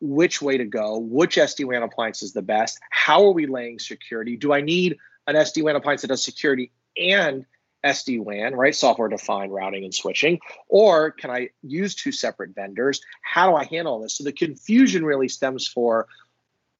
which 0.00 0.42
way 0.42 0.58
to 0.58 0.64
go, 0.64 0.98
which 0.98 1.36
SD-WAN 1.36 1.82
appliance 1.82 2.22
is 2.22 2.34
the 2.34 2.42
best, 2.42 2.78
how 2.90 3.24
are 3.24 3.32
we 3.32 3.46
laying 3.46 3.78
security? 3.78 4.36
Do 4.36 4.52
I 4.52 4.60
need 4.60 4.98
an 5.26 5.36
SD-WAN 5.36 5.74
appliance 5.74 6.02
that 6.02 6.08
does 6.08 6.22
security 6.22 6.70
and 6.98 7.46
SD-WAN, 7.84 8.54
right? 8.54 8.74
Software 8.74 9.08
defined 9.08 9.52
routing 9.52 9.84
and 9.84 9.94
switching. 9.94 10.38
Or 10.68 11.10
can 11.10 11.30
I 11.30 11.50
use 11.62 11.94
two 11.94 12.12
separate 12.12 12.54
vendors? 12.54 13.00
How 13.22 13.50
do 13.50 13.56
I 13.56 13.64
handle 13.64 14.00
this? 14.00 14.16
So 14.16 14.24
the 14.24 14.32
confusion 14.32 15.04
really 15.04 15.28
stems 15.28 15.66
for 15.66 16.06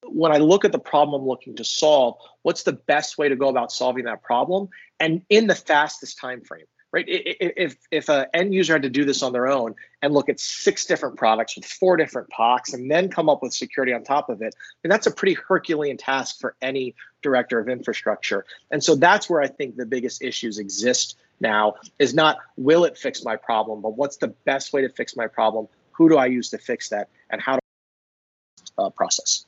when 0.04 0.32
I 0.32 0.38
look 0.38 0.64
at 0.64 0.72
the 0.72 0.78
problem 0.78 1.20
I'm 1.20 1.28
looking 1.28 1.56
to 1.56 1.64
solve, 1.64 2.16
what's 2.42 2.62
the 2.62 2.72
best 2.72 3.18
way 3.18 3.28
to 3.28 3.36
go 3.36 3.48
about 3.48 3.72
solving 3.72 4.04
that 4.04 4.22
problem 4.22 4.68
and 4.98 5.22
in 5.28 5.46
the 5.46 5.54
fastest 5.54 6.18
time 6.18 6.42
frame? 6.42 6.66
Right? 6.92 7.04
If 7.08 7.76
if 7.90 8.08
an 8.08 8.26
end 8.34 8.52
user 8.52 8.74
had 8.74 8.82
to 8.82 8.90
do 8.90 9.04
this 9.04 9.22
on 9.22 9.32
their 9.32 9.46
own 9.46 9.74
and 10.02 10.12
look 10.12 10.28
at 10.28 10.40
six 10.40 10.86
different 10.86 11.16
products 11.16 11.56
with 11.56 11.64
four 11.64 11.96
different 11.96 12.30
POCs 12.30 12.74
and 12.74 12.90
then 12.90 13.08
come 13.08 13.28
up 13.28 13.42
with 13.42 13.52
security 13.52 13.92
on 13.92 14.02
top 14.02 14.28
of 14.28 14.42
it, 14.42 14.54
I 14.56 14.76
mean, 14.82 14.90
that's 14.90 15.06
a 15.06 15.10
pretty 15.10 15.34
Herculean 15.34 15.96
task 15.96 16.40
for 16.40 16.56
any 16.60 16.94
director 17.22 17.58
of 17.58 17.68
infrastructure. 17.68 18.44
And 18.70 18.82
so 18.82 18.94
that's 18.94 19.30
where 19.30 19.40
I 19.40 19.48
think 19.48 19.76
the 19.76 19.86
biggest 19.86 20.22
issues 20.22 20.58
exist 20.58 21.16
now 21.40 21.74
is 21.98 22.14
not 22.14 22.38
will 22.56 22.84
it 22.84 22.98
fix 22.98 23.24
my 23.24 23.36
problem, 23.36 23.80
but 23.80 23.96
what's 23.96 24.16
the 24.16 24.28
best 24.28 24.72
way 24.72 24.82
to 24.82 24.88
fix 24.88 25.16
my 25.16 25.26
problem? 25.26 25.68
Who 25.92 26.08
do 26.08 26.16
I 26.16 26.26
use 26.26 26.50
to 26.50 26.58
fix 26.58 26.88
that, 26.90 27.08
and 27.30 27.40
how 27.40 27.54
do 27.54 27.60
I 28.78 28.82
uh, 28.86 28.90
process? 28.90 29.44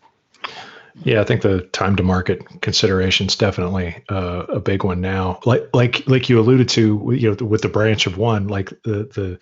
Yeah, 0.95 1.21
I 1.21 1.25
think 1.25 1.43
the 1.43 1.63
time 1.73 1.97
to 1.97 2.03
market 2.03 2.61
consideration 2.61 3.27
is 3.27 3.37
definitely 3.37 4.03
uh, 4.11 4.45
a 4.49 4.61
big 4.61 4.85
one 4.85 5.01
now. 5.01 5.41
Like 5.47 5.69
like 5.73 6.07
like 6.07 6.29
you 6.29 6.39
alluded 6.39 6.69
to, 6.71 7.13
you 7.17 7.31
know, 7.31 7.47
with 7.47 7.63
the 7.63 7.69
branch 7.69 8.07
of 8.07 8.19
one, 8.19 8.49
like 8.49 8.69
the 8.85 9.09
the 9.15 9.39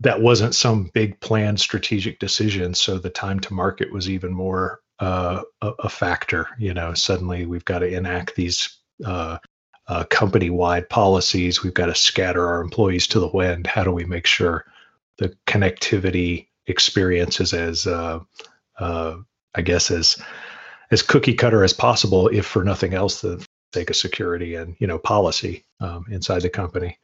that 0.00 0.20
wasn't 0.20 0.54
some 0.54 0.90
big 0.94 1.18
planned 1.20 1.60
strategic 1.60 2.18
decision. 2.18 2.74
So 2.74 2.98
the 2.98 3.10
time 3.10 3.40
to 3.40 3.54
market 3.54 3.92
was 3.92 4.08
even 4.08 4.32
more 4.32 4.80
uh, 5.00 5.42
a, 5.60 5.70
a, 5.80 5.88
factor. 5.88 6.48
You 6.58 6.74
know, 6.74 6.94
suddenly 6.94 7.46
we've 7.46 7.64
got 7.64 7.80
to 7.80 7.86
enact 7.86 8.36
these 8.36 8.78
uh, 9.04 9.38
uh, 9.88 10.04
company-wide 10.04 10.88
policies. 10.88 11.62
We've 11.62 11.74
got 11.74 11.86
to 11.86 11.94
scatter 11.94 12.46
our 12.46 12.60
employees 12.60 13.06
to 13.08 13.20
the 13.20 13.28
wind. 13.28 13.66
How 13.66 13.82
do 13.82 13.90
we 13.90 14.04
make 14.04 14.26
sure 14.26 14.64
the 15.18 15.36
connectivity 15.46 16.48
experience 16.66 17.40
is 17.40 17.52
as 17.52 17.86
uh, 17.86 18.20
uh, 18.78 19.16
I 19.54 19.62
guess 19.62 19.90
as 19.90 20.20
as 20.90 21.02
cookie 21.02 21.34
cutter 21.34 21.64
as 21.64 21.72
possible, 21.72 22.28
if 22.28 22.46
for 22.46 22.64
nothing 22.64 22.94
else, 22.94 23.20
the 23.20 23.44
sake 23.72 23.90
of 23.90 23.96
security 23.96 24.54
and 24.54 24.76
you 24.78 24.86
know 24.86 24.98
policy 24.98 25.64
um, 25.80 26.04
inside 26.10 26.42
the 26.42 26.50
company. 26.50 26.98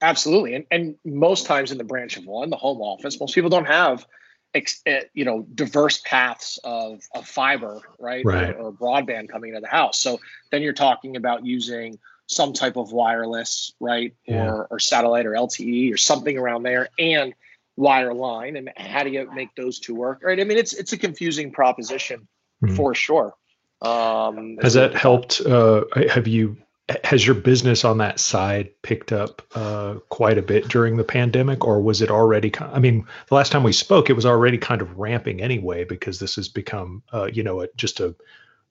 Absolutely, 0.00 0.54
and 0.54 0.64
and 0.70 0.96
most 1.04 1.46
times 1.46 1.72
in 1.72 1.78
the 1.78 1.84
branch 1.84 2.16
of 2.16 2.26
one, 2.26 2.50
the 2.50 2.56
home 2.56 2.80
office, 2.80 3.18
most 3.20 3.34
people 3.34 3.50
don't 3.50 3.66
have 3.66 4.06
ex, 4.54 4.80
eh, 4.86 5.02
you 5.14 5.24
know 5.24 5.46
diverse 5.54 6.00
paths 6.04 6.58
of, 6.64 7.02
of 7.14 7.26
fiber 7.26 7.80
right, 7.98 8.24
right. 8.24 8.54
Or, 8.56 8.66
or, 8.68 8.72
broadband 8.72 9.28
coming 9.28 9.50
into 9.50 9.60
the 9.60 9.68
house 9.68 9.98
so 9.98 10.20
then 10.50 10.62
you're 10.62 10.72
talking 10.72 11.16
about 11.16 11.44
using 11.44 11.98
some 12.26 12.52
type 12.52 12.76
of 12.76 12.92
wireless 12.92 13.72
right 13.80 14.14
yeah. 14.26 14.46
or, 14.46 14.66
or 14.70 14.78
satellite 14.78 15.26
or 15.26 15.32
lte 15.32 15.92
or 15.92 15.96
something 15.96 16.38
around 16.38 16.62
there 16.62 16.88
and 16.98 17.34
wire 17.76 18.12
line 18.12 18.56
and 18.56 18.70
how 18.76 19.02
do 19.02 19.10
you 19.10 19.30
make 19.34 19.54
those 19.54 19.78
two 19.78 19.94
work 19.94 20.20
right 20.22 20.40
i 20.40 20.44
mean 20.44 20.58
it's 20.58 20.74
it's 20.74 20.92
a 20.92 20.98
confusing 20.98 21.50
proposition 21.50 22.28
mm-hmm. 22.62 22.74
for 22.74 22.94
sure. 22.94 23.34
Um, 23.80 24.58
has 24.62 24.74
that 24.74 24.94
helped 24.94 25.40
uh, 25.40 25.84
have 26.08 26.28
you 26.28 26.56
has 27.04 27.24
your 27.24 27.34
business 27.34 27.84
on 27.84 27.98
that 27.98 28.20
side 28.20 28.70
picked 28.82 29.12
up 29.12 29.42
uh, 29.54 29.94
quite 30.08 30.38
a 30.38 30.42
bit 30.42 30.68
during 30.68 30.96
the 30.96 31.04
pandemic 31.04 31.64
or 31.64 31.80
was 31.80 32.02
it 32.02 32.10
already 32.10 32.52
i 32.60 32.78
mean 32.78 33.06
the 33.28 33.34
last 33.34 33.52
time 33.52 33.62
we 33.62 33.72
spoke 33.72 34.10
it 34.10 34.14
was 34.14 34.26
already 34.26 34.58
kind 34.58 34.82
of 34.82 34.98
ramping 34.98 35.40
anyway 35.40 35.84
because 35.84 36.18
this 36.18 36.36
has 36.36 36.48
become 36.48 37.02
uh, 37.12 37.28
you 37.32 37.42
know 37.42 37.62
a, 37.62 37.68
just 37.76 38.00
a 38.00 38.14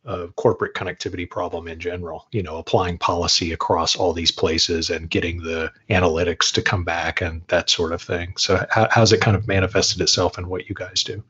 a 0.06 0.28
corporate 0.30 0.74
connectivity 0.74 1.30
problem 1.30 1.68
in 1.68 1.80
general 1.80 2.28
you 2.32 2.42
know 2.42 2.58
applying 2.58 2.98
policy 2.98 3.52
across 3.52 3.96
all 3.96 4.14
these 4.14 4.32
places 4.32 4.90
and 4.90 5.10
getting 5.10 5.44
the 5.44 5.72
analytics 5.90 6.52
to 6.52 6.62
come 6.62 6.84
back 6.84 7.22
and 7.22 7.44
that 7.50 7.70
sort 7.70 7.92
of 7.92 8.02
thing. 8.02 8.34
So 8.36 8.66
how, 8.72 8.88
how's 8.90 9.14
it 9.14 9.22
kind 9.22 9.38
of 9.38 9.48
manifested 9.48 10.02
itself 10.02 10.40
in 10.40 10.50
what 10.50 10.68
you 10.68 10.74
guys 10.74 11.04
do? 11.04 11.24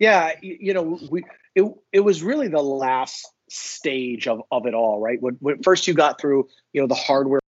Yeah 0.00 0.32
you 0.42 0.74
know 0.74 0.98
we 1.08 1.24
it, 1.54 1.72
it 1.92 2.00
was 2.00 2.22
really 2.22 2.48
the 2.48 2.62
last 2.62 3.30
stage 3.48 4.26
of, 4.26 4.42
of 4.50 4.66
it 4.66 4.74
all 4.74 5.00
right 5.00 5.20
when, 5.20 5.36
when 5.40 5.62
first 5.62 5.86
you 5.86 5.94
got 5.94 6.20
through 6.20 6.48
you 6.72 6.80
know 6.80 6.86
the 6.86 6.94
hardware 6.94 7.40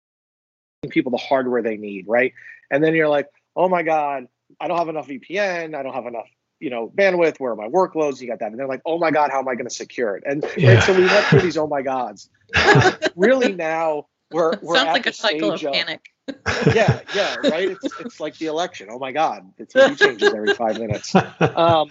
people 0.91 1.11
the 1.11 1.17
hardware 1.17 1.63
they 1.63 1.77
need 1.77 2.05
right 2.07 2.33
and 2.71 2.83
then 2.85 2.95
you're 2.95 3.09
like 3.09 3.29
oh 3.57 3.69
my 3.69 3.83
god 3.83 4.27
i 4.61 4.69
don't 4.69 4.79
have 4.79 4.89
enough 4.89 5.09
vpn 5.09 5.75
i 5.75 5.83
don't 5.83 5.95
have 5.95 6.07
enough 6.07 6.27
you 6.61 6.71
know, 6.71 6.89
bandwidth, 6.89 7.39
where 7.39 7.53
are 7.53 7.57
my 7.57 7.69
workloads? 7.69 8.23
You 8.23 8.29
got 8.29 8.39
that. 8.39 8.51
And 8.51 8.59
they're 8.59 8.67
like, 8.67 8.81
oh 8.87 8.99
my 8.99 9.11
God, 9.11 9.31
how 9.31 9.39
am 9.39 9.49
I 9.49 9.55
going 9.55 9.69
to 9.69 9.75
secure 9.75 10.17
it? 10.17 10.25
And, 10.27 10.45
yeah. 10.57 10.71
and, 10.71 10.83
so 10.83 10.95
we 10.95 11.05
went 11.05 11.27
through 11.27 11.43
these 11.43 11.59
oh 11.59 11.67
my 11.67 11.83
gods. 11.83 12.31
Uh, 12.55 12.93
really 13.17 13.53
now 13.53 14.07
we're, 14.33 14.59
we're 14.63 14.77
sounds 14.77 14.89
like 14.89 15.07
a 15.07 15.13
cycle 15.13 15.53
of, 15.53 15.63
of 15.63 15.73
panic. 15.73 16.14
Yeah, 16.75 17.01
yeah, 17.15 17.37
right. 17.45 17.71
It's 17.71 18.01
it's 18.01 18.21
like 18.21 18.37
the 18.39 18.47
election. 18.47 18.89
Oh 18.91 18.99
my 18.99 19.13
God, 19.13 19.53
the 19.57 19.67
TV 19.67 19.99
changes 19.99 20.33
every 20.33 20.55
five 20.55 20.79
minutes. 20.79 21.15
Um, 21.41 21.91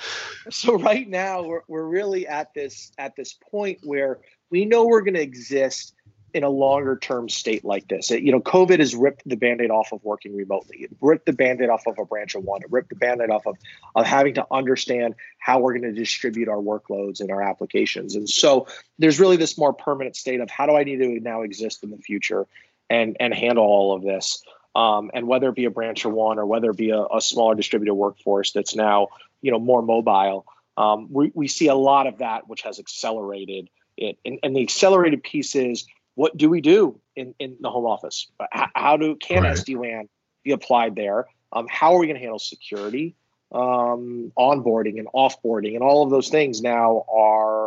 so 0.49 0.77
right 0.77 1.07
now 1.07 1.43
we're 1.43 1.61
we're 1.67 1.85
really 1.85 2.27
at 2.27 2.53
this 2.53 2.91
at 2.97 3.15
this 3.15 3.33
point 3.51 3.79
where 3.83 4.19
we 4.49 4.65
know 4.65 4.85
we're 4.85 5.01
going 5.01 5.13
to 5.15 5.21
exist 5.21 5.93
in 6.33 6.43
a 6.43 6.49
longer 6.49 6.97
term 6.97 7.29
state 7.29 7.63
like 7.63 7.87
this. 7.87 8.09
It, 8.09 8.23
you 8.23 8.31
know, 8.31 8.39
COVID 8.39 8.79
has 8.79 8.95
ripped 8.95 9.21
the 9.25 9.35
band-aid 9.35 9.69
off 9.69 9.91
of 9.91 10.03
working 10.03 10.35
remotely. 10.35 10.77
It 10.79 10.91
ripped 10.99 11.27
the 11.27 11.33
band-aid 11.33 11.69
off 11.69 11.85
of 11.85 11.99
a 11.99 12.05
branch 12.05 12.33
of 12.33 12.43
one. 12.43 12.61
It 12.63 12.71
ripped 12.71 12.89
the 12.89 12.95
band-aid 12.95 13.29
off 13.29 13.45
of, 13.45 13.57
of 13.95 14.05
having 14.05 14.33
to 14.35 14.47
understand 14.51 15.13
how 15.37 15.59
we're 15.59 15.77
going 15.77 15.93
to 15.93 15.99
distribute 15.99 16.49
our 16.49 16.57
workloads 16.57 17.19
and 17.19 17.29
our 17.29 17.43
applications. 17.43 18.15
And 18.15 18.27
so 18.27 18.67
there's 18.97 19.19
really 19.19 19.37
this 19.37 19.57
more 19.59 19.73
permanent 19.73 20.15
state 20.15 20.41
of 20.41 20.49
how 20.49 20.65
do 20.65 20.75
I 20.75 20.83
need 20.83 20.97
to 20.97 21.19
now 21.19 21.43
exist 21.43 21.83
in 21.83 21.91
the 21.91 21.97
future 21.97 22.47
and 22.93 23.17
and 23.19 23.33
handle 23.33 23.65
all 23.65 23.95
of 23.95 24.03
this. 24.03 24.43
Um, 24.75 25.11
and 25.13 25.27
whether 25.27 25.49
it 25.49 25.55
be 25.55 25.65
a 25.65 25.71
branch 25.71 26.05
or 26.05 26.09
one 26.09 26.39
or 26.39 26.45
whether 26.45 26.71
it 26.71 26.77
be 26.77 26.89
a, 26.89 27.03
a 27.03 27.21
smaller 27.21 27.55
distributed 27.55 27.93
workforce 27.93 28.51
that's 28.53 28.75
now, 28.75 29.09
you 29.41 29.51
know, 29.51 29.59
more 29.59 29.83
mobile, 29.83 30.45
um, 30.77 31.07
we, 31.11 31.31
we 31.35 31.47
see 31.47 31.67
a 31.67 31.75
lot 31.75 32.07
of 32.07 32.19
that 32.19 32.47
which 32.47 32.61
has 32.63 32.79
accelerated 32.79 33.69
it. 33.97 34.17
And, 34.25 34.39
and 34.41 34.55
the 34.55 34.63
accelerated 34.63 35.21
piece 35.21 35.55
is 35.55 35.85
what 36.15 36.35
do 36.35 36.49
we 36.49 36.61
do 36.61 36.99
in, 37.15 37.35
in 37.37 37.57
the 37.59 37.69
home 37.69 37.85
office? 37.85 38.27
How, 38.51 38.69
how 38.73 38.97
do 38.97 39.15
can 39.15 39.43
right. 39.43 39.55
SD-WAN 39.55 40.09
be 40.43 40.51
applied 40.51 40.95
there? 40.95 41.27
Um, 41.51 41.67
how 41.69 41.93
are 41.93 41.99
we 41.99 42.07
going 42.07 42.15
to 42.15 42.21
handle 42.21 42.39
security, 42.39 43.15
um, 43.51 44.31
onboarding, 44.37 44.97
and 44.97 45.07
offboarding, 45.13 45.75
and 45.75 45.83
all 45.83 46.03
of 46.03 46.09
those 46.09 46.29
things 46.29 46.63
now 46.63 47.05
are 47.13 47.62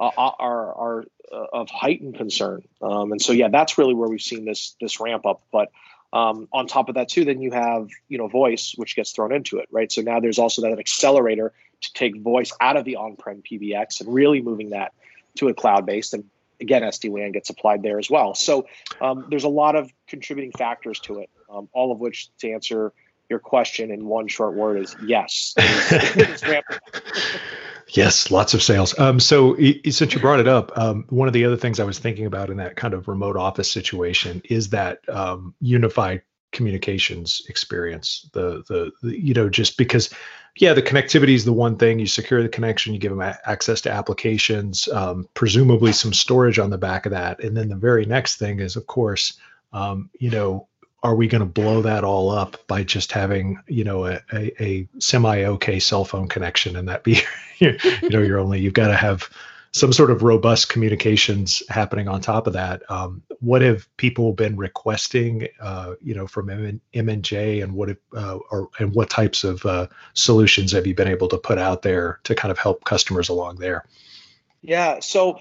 uh, 0.00 0.10
are 0.16 0.74
are 0.74 1.04
uh, 1.32 1.46
of 1.52 1.70
heightened 1.70 2.16
concern. 2.16 2.62
Um, 2.80 3.12
and 3.12 3.20
so, 3.20 3.32
yeah, 3.32 3.48
that's 3.48 3.78
really 3.78 3.94
where 3.94 4.08
we've 4.08 4.20
seen 4.20 4.44
this 4.44 4.76
this 4.80 5.00
ramp 5.00 5.26
up. 5.26 5.42
But 5.52 5.70
um, 6.12 6.48
on 6.52 6.66
top 6.66 6.88
of 6.88 6.94
that, 6.94 7.08
too, 7.08 7.24
then 7.24 7.40
you 7.40 7.52
have 7.52 7.88
you 8.08 8.18
know 8.18 8.28
voice, 8.28 8.74
which 8.76 8.96
gets 8.96 9.12
thrown 9.12 9.32
into 9.32 9.58
it, 9.58 9.68
right? 9.70 9.90
So 9.90 10.02
now 10.02 10.20
there's 10.20 10.38
also 10.38 10.62
that 10.62 10.78
accelerator 10.78 11.52
to 11.80 11.92
take 11.92 12.16
voice 12.16 12.52
out 12.60 12.76
of 12.76 12.84
the 12.84 12.96
on-prem 12.96 13.42
PBX 13.42 14.00
and 14.00 14.12
really 14.12 14.42
moving 14.42 14.70
that 14.70 14.92
to 15.36 15.48
a 15.48 15.54
cloud-based 15.54 16.14
and 16.14 16.24
again, 16.60 16.82
SD-WAN 16.82 17.32
gets 17.32 17.50
applied 17.50 17.82
there 17.82 17.98
as 17.98 18.10
well. 18.10 18.34
So 18.34 18.66
um, 19.00 19.26
there's 19.30 19.44
a 19.44 19.48
lot 19.48 19.76
of 19.76 19.92
contributing 20.06 20.52
factors 20.52 21.00
to 21.00 21.20
it, 21.20 21.30
um, 21.50 21.68
all 21.72 21.92
of 21.92 21.98
which 21.98 22.30
to 22.38 22.50
answer 22.50 22.92
your 23.28 23.38
question 23.38 23.90
in 23.90 24.06
one 24.06 24.28
short 24.28 24.54
word 24.54 24.82
is 24.82 24.96
yes. 25.04 25.54
yes, 27.90 28.30
lots 28.30 28.54
of 28.54 28.62
sales. 28.62 28.98
Um, 28.98 29.20
so 29.20 29.56
since 29.56 30.14
you 30.14 30.20
brought 30.20 30.40
it 30.40 30.48
up, 30.48 30.76
um, 30.76 31.04
one 31.08 31.28
of 31.28 31.34
the 31.34 31.44
other 31.44 31.56
things 31.56 31.80
I 31.80 31.84
was 31.84 31.98
thinking 31.98 32.26
about 32.26 32.50
in 32.50 32.56
that 32.58 32.76
kind 32.76 32.94
of 32.94 33.08
remote 33.08 33.36
office 33.36 33.70
situation 33.70 34.42
is 34.44 34.70
that 34.70 35.00
um, 35.08 35.54
unified 35.60 36.22
communications 36.52 37.42
experience. 37.48 38.28
The, 38.32 38.64
the, 38.68 38.90
the 39.02 39.20
you 39.20 39.34
know 39.34 39.48
just 39.48 39.76
because 39.76 40.10
yeah, 40.56 40.72
the 40.72 40.82
connectivity 40.82 41.34
is 41.34 41.44
the 41.44 41.52
one 41.52 41.76
thing. 41.76 41.98
You 41.98 42.06
secure 42.06 42.42
the 42.42 42.48
connection, 42.48 42.92
you 42.92 42.98
give 42.98 43.12
them 43.12 43.20
a- 43.20 43.38
access 43.44 43.80
to 43.82 43.92
applications, 43.92 44.88
um, 44.88 45.28
presumably 45.34 45.92
some 45.92 46.12
storage 46.12 46.58
on 46.58 46.70
the 46.70 46.78
back 46.78 47.06
of 47.06 47.12
that. 47.12 47.42
And 47.42 47.56
then 47.56 47.68
the 47.68 47.76
very 47.76 48.06
next 48.06 48.36
thing 48.36 48.60
is, 48.60 48.76
of 48.76 48.86
course, 48.86 49.38
um, 49.72 50.10
you 50.18 50.30
know, 50.30 50.67
are 51.02 51.14
we 51.14 51.28
going 51.28 51.40
to 51.40 51.46
blow 51.46 51.82
that 51.82 52.04
all 52.04 52.30
up 52.30 52.66
by 52.66 52.82
just 52.82 53.12
having, 53.12 53.60
you 53.68 53.84
know, 53.84 54.06
a, 54.06 54.20
a, 54.32 54.62
a 54.62 54.88
semi 54.98 55.44
okay 55.44 55.78
cell 55.78 56.04
phone 56.04 56.28
connection 56.28 56.76
and 56.76 56.88
that 56.88 57.04
be, 57.04 57.20
you 57.58 57.76
know, 58.02 58.20
you're 58.20 58.38
only, 58.38 58.60
you've 58.60 58.74
got 58.74 58.88
to 58.88 58.96
have 58.96 59.30
some 59.72 59.92
sort 59.92 60.10
of 60.10 60.22
robust 60.22 60.68
communications 60.68 61.62
happening 61.68 62.08
on 62.08 62.20
top 62.20 62.46
of 62.46 62.54
that. 62.54 62.82
Um, 62.90 63.22
what 63.40 63.62
have 63.62 63.86
people 63.96 64.32
been 64.32 64.56
requesting, 64.56 65.48
uh, 65.60 65.94
you 66.00 66.14
know, 66.14 66.26
from 66.26 66.50
M- 66.50 66.80
MNJ, 66.94 67.62
and 67.62 67.74
what 67.74 67.88
have, 67.88 67.98
uh, 68.16 68.38
or 68.50 68.70
and 68.78 68.94
what 68.94 69.10
types 69.10 69.44
of 69.44 69.64
uh, 69.66 69.86
solutions 70.14 70.72
have 70.72 70.86
you 70.86 70.94
been 70.94 71.08
able 71.08 71.28
to 71.28 71.38
put 71.38 71.58
out 71.58 71.82
there 71.82 72.18
to 72.24 72.34
kind 72.34 72.50
of 72.50 72.58
help 72.58 72.84
customers 72.84 73.28
along 73.28 73.56
there? 73.56 73.84
Yeah, 74.62 75.00
so 75.00 75.38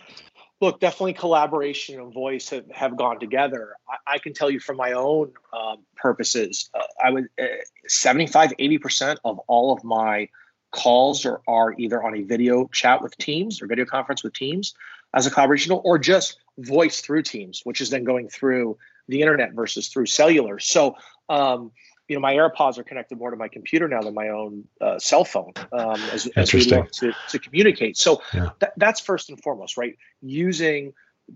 look, 0.61 0.79
definitely 0.79 1.13
collaboration 1.13 1.99
and 1.99 2.13
voice 2.13 2.49
have, 2.49 2.69
have 2.71 2.97
gone 2.97 3.19
together. 3.19 3.75
I, 3.87 4.15
I 4.15 4.17
can 4.17 4.33
tell 4.33 4.49
you 4.49 4.59
from 4.59 4.77
my 4.77 4.93
own 4.93 5.33
um, 5.53 5.79
purposes, 5.95 6.69
uh, 6.73 6.83
I 7.03 7.11
would 7.11 7.29
uh, 7.39 7.45
75, 7.87 8.53
80% 8.59 9.17
of 9.23 9.39
all 9.47 9.71
of 9.73 9.83
my 9.83 10.29
calls 10.71 11.25
are, 11.25 11.41
are 11.47 11.73
either 11.77 12.03
on 12.03 12.15
a 12.15 12.21
video 12.21 12.67
chat 12.73 13.01
with 13.01 13.17
Teams 13.17 13.61
or 13.61 13.67
video 13.67 13.85
conference 13.85 14.23
with 14.23 14.33
Teams 14.33 14.73
as 15.13 15.25
a 15.25 15.31
collaboration 15.31 15.71
or 15.71 15.97
just 15.97 16.37
voice 16.57 17.01
through 17.01 17.23
Teams, 17.23 17.61
which 17.63 17.81
is 17.81 17.89
then 17.89 18.03
going 18.03 18.27
through 18.27 18.77
the 19.07 19.21
internet 19.21 19.53
versus 19.53 19.87
through 19.87 20.05
cellular. 20.05 20.59
So, 20.59 20.95
um, 21.29 21.71
you 22.07 22.15
know, 22.15 22.21
my 22.21 22.33
AirPods 22.35 22.77
are 22.77 22.83
connected 22.83 23.17
more 23.17 23.31
to 23.31 23.37
my 23.37 23.47
computer 23.47 23.87
now 23.87 24.01
than 24.01 24.13
my 24.13 24.29
own 24.29 24.65
uh, 24.79 24.97
cell 24.99 25.25
phone 25.25 25.53
um, 25.71 25.99
as, 26.13 26.27
as 26.35 26.53
we 26.53 26.63
look 26.65 26.91
to, 26.91 27.13
to 27.29 27.39
communicate. 27.39 27.97
So 27.97 28.21
yeah. 28.33 28.49
th- 28.59 28.71
that's 28.77 29.01
first 29.01 29.29
and 29.29 29.41
foremost, 29.41 29.77
right? 29.77 29.97
Using 30.21 30.93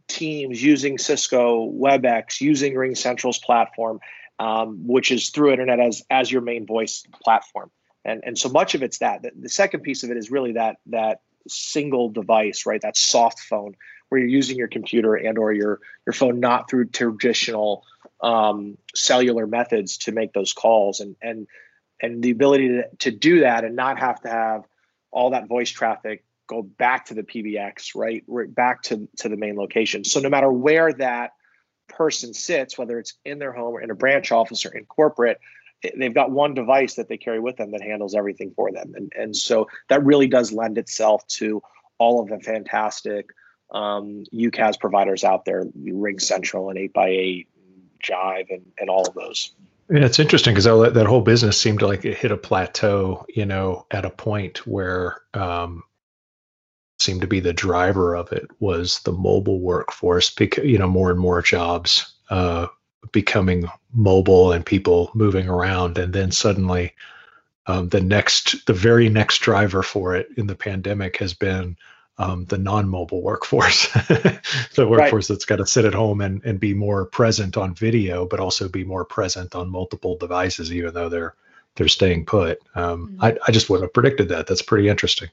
Teams, 0.08 0.64
using 0.64 0.98
Cisco 0.98 1.70
WebEx, 1.70 2.40
using 2.40 2.76
RingCentral's 2.76 3.40
platform, 3.40 4.00
um, 4.40 4.88
which 4.88 5.12
is 5.12 5.32
through 5.32 5.52
internet 5.52 5.82
as 5.82 6.02
as 6.10 6.32
your 6.32 6.42
main 6.42 6.66
voice 6.66 7.04
platform. 7.22 7.72
And 8.06 8.22
and 8.24 8.38
so 8.38 8.48
much 8.48 8.74
of 8.74 8.84
it's 8.84 9.00
that. 9.00 9.22
The, 9.22 9.32
the 9.38 9.50
second 9.50 9.82
piece 9.82 10.04
of 10.04 10.10
it 10.10 10.16
is 10.16 10.32
really 10.32 10.54
that 10.54 10.78
that 10.86 11.20
single 11.48 12.08
device, 12.08 12.66
right? 12.66 12.82
That 12.82 12.96
soft 12.96 13.42
phone 13.42 13.76
where 14.08 14.20
you're 14.20 14.30
using 14.30 14.58
your 14.58 14.70
computer 14.70 15.16
and 15.16 15.38
or 15.38 15.52
your 15.52 15.82
your 16.06 16.14
phone 16.14 16.40
not 16.40 16.70
through 16.70 16.86
traditional 16.86 17.84
um, 18.22 18.78
cellular 18.96 19.48
methods 19.48 19.98
to 19.98 20.12
make 20.12 20.34
those 20.34 20.54
calls 20.54 21.00
and 21.00 21.16
and 21.22 21.48
and 22.02 22.24
the 22.24 22.32
ability 22.32 22.68
to, 22.70 22.84
to 23.00 23.12
do 23.12 23.42
that 23.42 23.64
and 23.64 23.76
not 23.76 24.00
have 24.00 24.22
to 24.22 24.30
have 24.30 24.64
all 25.12 25.32
that 25.32 25.48
voice 25.48 25.70
traffic 25.70 26.24
go 26.48 26.62
back 26.62 27.06
to 27.06 27.14
the 27.14 27.24
PBX, 27.24 27.96
right? 27.96 28.24
Right 28.28 28.54
back 28.54 28.82
to, 28.84 29.08
to 29.18 29.30
the 29.30 29.38
main 29.38 29.56
location. 29.56 30.04
So 30.04 30.20
no 30.20 30.30
matter 30.30 30.52
where 30.52 30.92
that 30.94 31.32
person 31.88 32.34
sits, 32.34 32.78
whether 32.78 33.00
it's 33.00 33.14
in 33.24 33.40
their 33.40 33.54
home 33.54 33.76
or 33.76 33.82
in 33.82 33.92
a 33.92 33.96
branch 33.96 34.32
office 34.32 34.66
or 34.66 34.72
in 34.72 34.86
corporate, 34.86 35.40
they've 35.98 36.14
got 36.14 36.32
one 36.32 36.54
device 36.54 36.96
that 36.96 37.08
they 37.08 37.18
carry 37.18 37.40
with 37.40 37.58
them 37.58 37.72
that 37.72 37.82
handles 37.82 38.16
everything 38.16 38.52
for 38.56 38.72
them. 38.72 38.94
And, 38.96 39.14
and 39.18 39.36
so 39.36 39.68
that 39.90 40.04
really 40.04 40.28
does 40.28 40.52
lend 40.52 40.78
itself 40.78 41.26
to 41.28 41.62
all 41.98 42.22
of 42.22 42.28
the 42.28 42.40
fantastic 42.40 43.30
um, 43.72 44.26
UCaaS 44.34 44.80
providers 44.80 45.24
out 45.24 45.46
there, 45.46 45.66
RingCentral 45.66 46.70
and 46.70 46.94
8x8 46.94 47.48
jive 48.02 48.50
and, 48.50 48.66
and 48.80 48.90
all 48.90 49.08
of 49.08 49.14
those. 49.14 49.52
Yeah, 49.90 50.06
it's 50.06 50.20
interesting 50.20 50.54
because 50.54 50.64
that, 50.64 50.94
that 50.94 51.06
whole 51.06 51.22
business 51.22 51.60
seemed 51.60 51.80
to 51.80 51.88
like 51.88 52.06
it 52.06 52.18
hit 52.18 52.32
a 52.32 52.38
plateau, 52.38 53.26
you 53.30 53.46
know, 53.46 53.86
at 53.92 54.06
a 54.06 54.10
point 54.10 54.66
where 54.66 55.22
um, 55.34 55.84
seemed 57.00 57.22
to 57.22 57.28
be 57.28 57.40
the 57.40 57.54
driver 57.54 58.16
of 58.16 58.32
it 58.32 58.48
was 58.60 59.00
the 59.02 59.12
mobile 59.12 59.60
workforce 59.60 60.30
because 60.30 60.66
you 60.66 60.78
know 60.78 60.88
more 60.88 61.12
and 61.12 61.20
more 61.20 61.42
jobs 61.42 62.14
uh, 62.30 62.68
becoming 63.12 63.66
mobile 63.94 64.54
and 64.54 64.66
people 64.66 65.12
moving 65.14 65.50
around, 65.50 65.98
and 65.98 66.14
then 66.14 66.32
suddenly 66.32 66.94
um, 67.68 67.90
the 67.90 68.02
next, 68.02 68.66
the 68.66 68.74
very 68.74 69.10
next 69.10 69.40
driver 69.40 69.84
for 69.84 70.16
it 70.16 70.28
in 70.38 70.48
the 70.48 70.56
pandemic 70.56 71.18
has 71.18 71.34
been 71.34 71.78
um, 72.18 72.46
the 72.46 72.58
non-mobile 72.58 73.22
workforce, 73.22 73.88
the 74.76 74.88
workforce 74.88 75.30
right. 75.30 75.36
that's 75.36 75.46
got 75.46 75.58
to 75.58 75.66
sit 75.66 75.86
at 75.86 75.94
home 75.94 76.22
and, 76.22 76.44
and 76.44 76.60
be 76.60 76.74
more 76.74 77.06
present 77.06 77.58
on 77.58 77.74
video, 77.74 78.26
but 78.26 78.40
also 78.40 78.70
be 78.70 78.84
more 78.84 79.06
present 79.06 79.56
on 79.56 79.70
multiple 79.70 80.18
devices, 80.18 80.72
even 80.72 80.94
though 80.94 81.10
they're 81.10 81.36
they're 81.76 81.88
staying 81.88 82.26
put. 82.26 82.60
Um, 82.76 83.08
mm-hmm. 83.08 83.24
I, 83.24 83.38
I 83.48 83.52
just 83.52 83.70
wouldn't 83.70 83.86
have 83.86 83.94
predicted 83.94 84.30
that. 84.30 84.46
That's 84.46 84.62
pretty 84.62 84.90
interesting. 84.90 85.30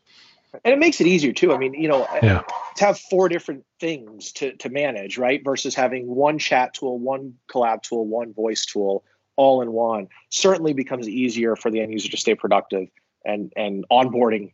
And 0.65 0.73
it 0.73 0.79
makes 0.79 1.01
it 1.01 1.07
easier 1.07 1.33
too. 1.33 1.53
I 1.53 1.59
mean, 1.59 1.75
you 1.75 1.89
know, 1.89 2.07
yeah. 2.23 2.43
to 2.77 2.85
have 2.85 2.99
four 2.99 3.29
different 3.29 3.65
things 3.81 4.33
to, 4.33 4.57
to 4.57 4.71
manage, 4.71 5.19
right? 5.19 5.45
Versus 5.45 5.75
having 5.75 6.07
one 6.07 6.39
chat 6.39 6.75
tool, 6.75 6.99
one 6.99 7.35
collab 7.51 7.83
tool, 7.83 8.07
one 8.07 8.33
voice 8.33 8.65
tool, 8.65 9.05
all 9.37 9.61
in 9.63 9.73
one, 9.73 10.09
certainly 10.31 10.73
becomes 10.73 11.09
easier 11.09 11.55
for 11.55 11.71
the 11.71 11.81
end 11.81 11.93
user 11.93 12.09
to 12.09 12.17
stay 12.17 12.35
productive 12.35 12.89
and 13.25 13.53
and 13.57 13.85
onboarding 13.91 14.53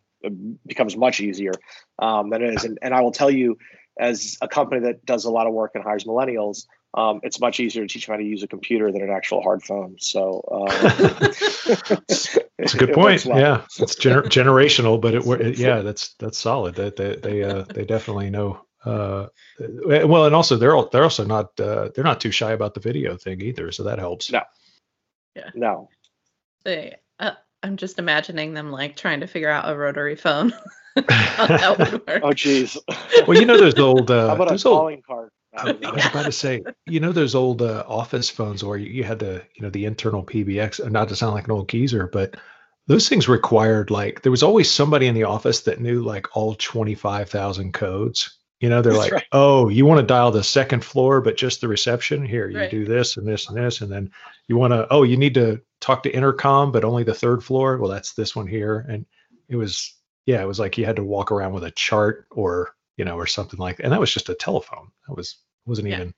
becomes 0.67 0.97
much 0.97 1.21
easier 1.21 1.53
um, 1.99 2.31
than 2.31 2.43
it 2.43 2.55
is. 2.55 2.65
And, 2.65 2.79
and 2.83 2.95
I 2.95 3.01
will 3.01 3.13
tell 3.13 3.31
you, 3.31 3.59
as 3.99 4.37
a 4.41 4.49
company 4.49 4.81
that 4.83 5.05
does 5.05 5.25
a 5.25 5.31
lot 5.31 5.47
of 5.47 5.53
work 5.53 5.73
and 5.75 5.85
hires 5.85 6.05
millennials, 6.05 6.67
um, 6.95 7.21
it's 7.23 7.41
much 7.41 7.59
easier 7.59 7.83
to 7.83 7.93
teach 7.93 8.07
them 8.07 8.15
how 8.15 8.19
to 8.19 8.25
use 8.25 8.43
a 8.43 8.49
computer 8.49 8.93
than 8.93 9.03
an 9.03 9.11
actual 9.11 9.43
hard 9.43 9.63
phone. 9.63 9.97
So 9.99 10.43
um, 10.51 10.67
that's 12.09 12.75
a 12.75 12.79
good 12.79 12.93
point. 12.95 13.27
Well. 13.27 13.39
Yeah, 13.39 13.63
it's 13.79 13.97
gener- 13.97 14.25
generational, 14.25 15.01
but 15.01 15.15
it, 15.15 15.27
it, 15.41 15.59
yeah, 15.59 15.81
that's 15.81 16.15
that's 16.15 16.39
solid. 16.39 16.77
That 16.77 16.97
they 16.97 17.17
they 17.17 17.43
uh, 17.43 17.63
they 17.63 17.85
definitely 17.85 18.31
know. 18.31 18.65
Uh, 18.85 19.29
well, 19.59 20.27
and 20.27 20.35
also 20.35 20.57
they're 20.57 20.77
they're 20.93 21.03
also 21.03 21.25
not 21.25 21.59
uh, 21.59 21.89
they're 21.95 22.05
not 22.05 22.21
too 22.21 22.31
shy 22.31 22.53
about 22.53 22.75
the 22.75 22.81
video 22.81 23.17
thing 23.17 23.41
either, 23.41 23.73
so 23.73 23.83
that 23.85 23.99
helps. 23.99 24.31
No, 24.31 24.43
yeah, 25.35 25.51
no. 25.55 25.89
They 26.65 26.97
uh, 27.19 27.33
I'm 27.65 27.79
just 27.79 27.99
imagining 27.99 28.53
them 28.53 28.71
like 28.71 28.95
trying 28.95 29.21
to 29.21 29.27
figure 29.27 29.49
out 29.49 29.69
a 29.69 29.77
rotary 29.77 30.17
phone. 30.17 30.53
oh, 30.97 32.33
geez. 32.35 32.79
Well, 33.27 33.37
you 33.37 33.47
know 33.47 33.59
those 33.59 33.77
old. 33.81 34.11
Uh, 34.11 34.29
How 34.29 34.35
about 34.35 34.53
a 34.53 34.63
calling 34.63 34.97
old, 34.97 35.05
card? 35.05 35.31
I 35.57 35.91
was 35.91 36.07
about 36.07 36.27
to 36.27 36.33
say, 36.33 36.63
you 36.87 37.01
know, 37.01 37.11
those 37.11 37.35
old 37.35 37.63
uh, 37.63 37.85
office 37.89 38.31
phones 38.31 38.63
where 38.63 38.77
you, 38.77 38.93
you, 38.93 39.03
had 39.03 39.19
the, 39.19 39.43
you 39.55 39.63
know, 39.63 39.71
the 39.71 39.87
internal 39.87 40.23
PBX. 40.23 40.89
Not 40.93 41.09
to 41.09 41.17
sound 41.17 41.35
like 41.35 41.47
an 41.47 41.53
old 41.53 41.69
geezer, 41.69 42.07
but 42.07 42.37
those 42.87 43.09
things 43.09 43.29
required 43.29 43.91
like 43.91 44.23
there 44.23 44.31
was 44.31 44.43
always 44.43 44.71
somebody 44.71 45.07
in 45.07 45.15
the 45.15 45.25
office 45.25 45.63
that 45.63 45.81
knew 45.81 46.03
like 46.03 46.37
all 46.37 46.55
twenty 46.55 46.95
five 46.95 47.29
thousand 47.29 47.73
codes. 47.73 48.39
You 48.61 48.69
know, 48.69 48.81
they're 48.81 48.93
That's 48.93 49.05
like, 49.05 49.13
right. 49.13 49.27
oh, 49.33 49.69
you 49.69 49.85
want 49.87 50.01
to 50.01 50.07
dial 50.07 50.31
the 50.31 50.45
second 50.45 50.85
floor, 50.85 51.21
but 51.21 51.37
just 51.37 51.61
the 51.61 51.69
reception. 51.69 52.25
Here, 52.25 52.49
you 52.49 52.59
right. 52.59 52.71
do 52.71 52.85
this 52.85 53.17
and 53.17 53.27
this 53.27 53.49
and 53.49 53.57
this, 53.57 53.81
and 53.81 53.91
then 53.91 54.13
you 54.47 54.57
want 54.57 54.73
to. 54.73 54.87
Oh, 54.91 55.03
you 55.03 55.17
need 55.17 55.35
to 55.35 55.61
talk 55.85 56.03
to 56.05 56.15
intercom, 56.15 56.73
but 56.73 56.85
only 56.85 57.05
the 57.05 57.15
third 57.15 57.45
floor. 57.45 57.77
Well, 57.79 57.91
that's 57.91 58.15
this 58.15 58.35
one 58.35 58.47
here. 58.47 58.87
And 58.89 59.05
it 59.49 59.57
was, 59.57 59.95
yeah, 60.27 60.43
it 60.43 60.47
was 60.47 60.59
like 60.59 60.79
you 60.79 60.87
had 60.87 60.97
to 60.97 61.05
walk 61.05 61.31
around 61.31 61.53
with 61.53 61.65
a 61.65 61.71
chart 61.73 62.27
or, 62.31 62.75
you 62.97 63.05
know, 63.05 63.17
or 63.17 63.27
something 63.27 63.59
like 63.59 63.77
that. 63.77 63.85
And 63.85 63.93
that 63.93 64.01
was 64.01 64.13
just 64.13 64.31
a 64.31 64.35
telephone. 64.35 64.91
That 65.07 65.15
was, 65.15 65.37
wasn't 65.67 65.89
yeah. 65.89 65.97
even 65.97 66.15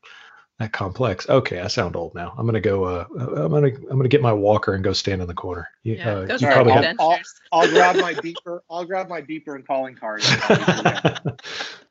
that 0.60 0.72
complex. 0.72 1.28
Okay. 1.28 1.60
I 1.60 1.66
sound 1.66 1.96
old 1.96 2.14
now. 2.14 2.32
I'm 2.38 2.46
going 2.46 2.54
to 2.54 2.60
go, 2.60 2.84
uh, 2.84 3.06
I'm 3.18 3.50
going 3.50 3.74
to, 3.74 3.76
I'm 3.82 3.96
going 3.96 4.02
to 4.04 4.08
get 4.08 4.22
my 4.22 4.32
walker 4.32 4.74
and 4.74 4.84
go 4.84 4.92
stand 4.92 5.20
in 5.20 5.26
the 5.26 5.34
corner. 5.34 5.68
You, 5.82 5.96
yeah, 5.96 6.14
uh, 6.14 6.36
you 6.38 6.46
probably 6.46 6.72
have, 6.72 6.96
I'll, 7.00 7.10
I'll, 7.10 7.18
I'll, 7.52 7.68
grab 7.68 7.96
my 7.96 8.14
beeper. 8.14 8.60
I'll 8.70 8.84
grab 8.84 9.08
my 9.08 9.20
beeper 9.20 9.56
and 9.56 9.66
calling 9.66 9.96
card. 9.96 10.22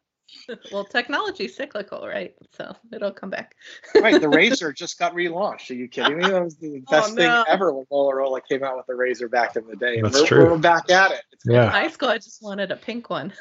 well, 0.72 0.86
technology's 0.86 1.56
cyclical, 1.56 2.08
right? 2.08 2.34
So 2.52 2.76
it'll 2.92 3.12
come 3.12 3.30
back. 3.30 3.56
right. 3.96 4.20
The 4.20 4.28
Razr 4.28 4.76
just 4.76 5.00
got 5.00 5.14
relaunched. 5.14 5.70
Are 5.72 5.76
you 5.76 5.88
kidding 5.88 6.18
me? 6.18 6.28
That 6.28 6.44
was 6.44 6.58
the 6.58 6.84
oh, 6.88 6.92
best 6.92 7.12
oh, 7.12 7.16
no. 7.16 7.22
thing 7.22 7.54
ever 7.54 7.74
when 7.74 7.86
Motorola 7.86 8.42
came 8.48 8.64
out 8.64 8.78
with 8.78 8.86
the 8.88 8.94
Razr 8.94 9.30
back 9.30 9.56
in 9.56 9.66
the 9.68 9.76
day. 9.76 10.02
That's 10.02 10.22
we're, 10.22 10.28
true. 10.28 10.52
We're 10.52 10.58
back 10.58 10.90
at 10.90 11.12
it. 11.12 11.22
It's 11.32 11.46
yeah. 11.46 11.70
high 11.70 11.90
school, 11.90 12.10
I 12.10 12.18
just 12.18 12.42
wanted 12.42 12.72
a 12.72 12.76
pink 12.76 13.10
one. 13.10 13.34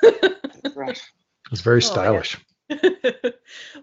right. 0.74 1.00
It's 1.52 1.60
very 1.60 1.76
oh, 1.76 1.80
stylish. 1.80 2.38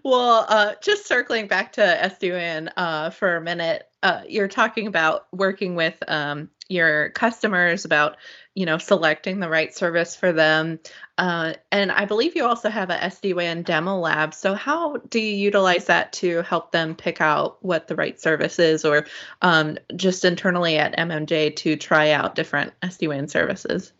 well, 0.02 0.44
uh, 0.48 0.74
just 0.82 1.06
circling 1.06 1.46
back 1.46 1.72
to 1.72 1.80
SD-WAN 1.80 2.70
uh, 2.76 3.10
for 3.10 3.36
a 3.36 3.40
minute, 3.40 3.88
uh, 4.02 4.22
you're 4.28 4.48
talking 4.48 4.88
about 4.88 5.26
working 5.32 5.76
with 5.76 6.02
um, 6.08 6.50
your 6.68 7.10
customers 7.10 7.84
about 7.84 8.16
you 8.54 8.66
know 8.66 8.78
selecting 8.78 9.40
the 9.40 9.48
right 9.48 9.74
service 9.74 10.14
for 10.14 10.32
them. 10.32 10.78
Uh, 11.18 11.52
and 11.70 11.92
i 11.92 12.04
believe 12.04 12.34
you 12.34 12.44
also 12.44 12.70
have 12.70 12.90
a 12.90 12.96
sd-wan 12.96 13.62
demo 13.62 13.98
lab. 13.98 14.34
So 14.34 14.54
how 14.54 14.96
do 14.96 15.20
you 15.20 15.34
utilize 15.36 15.86
that 15.86 16.12
to 16.14 16.42
help 16.42 16.72
them 16.72 16.94
pick 16.94 17.20
out 17.20 17.62
what 17.64 17.88
the 17.88 17.96
right 17.96 18.20
service 18.20 18.58
is 18.58 18.84
or 18.84 19.06
um, 19.42 19.78
just 19.94 20.24
internally 20.24 20.78
at 20.78 20.96
MNJ 20.96 21.56
to 21.56 21.76
try 21.76 22.10
out 22.10 22.34
different 22.34 22.72
sd-wan 22.82 23.28
services? 23.28 23.92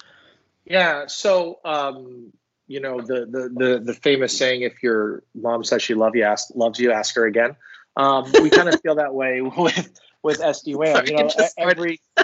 Yeah 0.65 1.07
so 1.07 1.61
um, 1.65 2.33
you 2.67 2.81
know 2.81 3.01
the, 3.01 3.27
the 3.27 3.49
the 3.55 3.83
the 3.85 3.95
famous 3.95 4.37
saying 4.37 4.63
if 4.63 4.83
your 4.83 5.23
mom 5.35 5.65
says 5.65 5.83
she 5.83 5.95
love 5.95 6.17
you 6.17 6.25
ask 6.25 6.49
loves 6.55 6.79
you 6.79 6.93
ask 6.93 7.15
her 7.17 7.27
again. 7.27 7.57
Um, 7.97 8.33
we 8.41 8.49
kind 8.49 8.69
of 8.69 8.81
feel 8.81 8.95
that 8.97 9.15
way 9.15 9.41
with 9.57 10.01
with 10.23 10.41
SD 10.41 10.77
WAN. 10.77 11.07
You 11.07 11.17
know, 11.17 11.31
every 11.59 12.01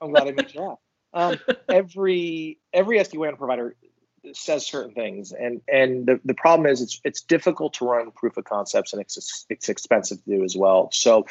I'm 0.00 0.10
glad 0.10 0.28
I 0.28 0.32
mentioned 0.32 0.64
that. 0.64 0.76
Um, 1.12 1.38
every 1.68 2.58
every 2.72 2.98
SD 2.98 3.18
WAN 3.18 3.36
provider 3.36 3.76
says 4.32 4.66
certain 4.66 4.92
things, 4.94 5.32
and 5.32 5.60
and 5.72 6.06
the, 6.06 6.20
the 6.24 6.34
problem 6.34 6.66
is 6.70 6.82
it's 6.82 7.00
it's 7.04 7.22
difficult 7.22 7.74
to 7.74 7.86
run 7.86 8.10
proof 8.10 8.36
of 8.36 8.44
concepts, 8.44 8.92
and 8.92 9.00
it's 9.00 9.46
it's 9.48 9.68
expensive 9.68 10.22
to 10.24 10.38
do 10.38 10.44
as 10.44 10.56
well. 10.56 10.90
So 10.92 11.26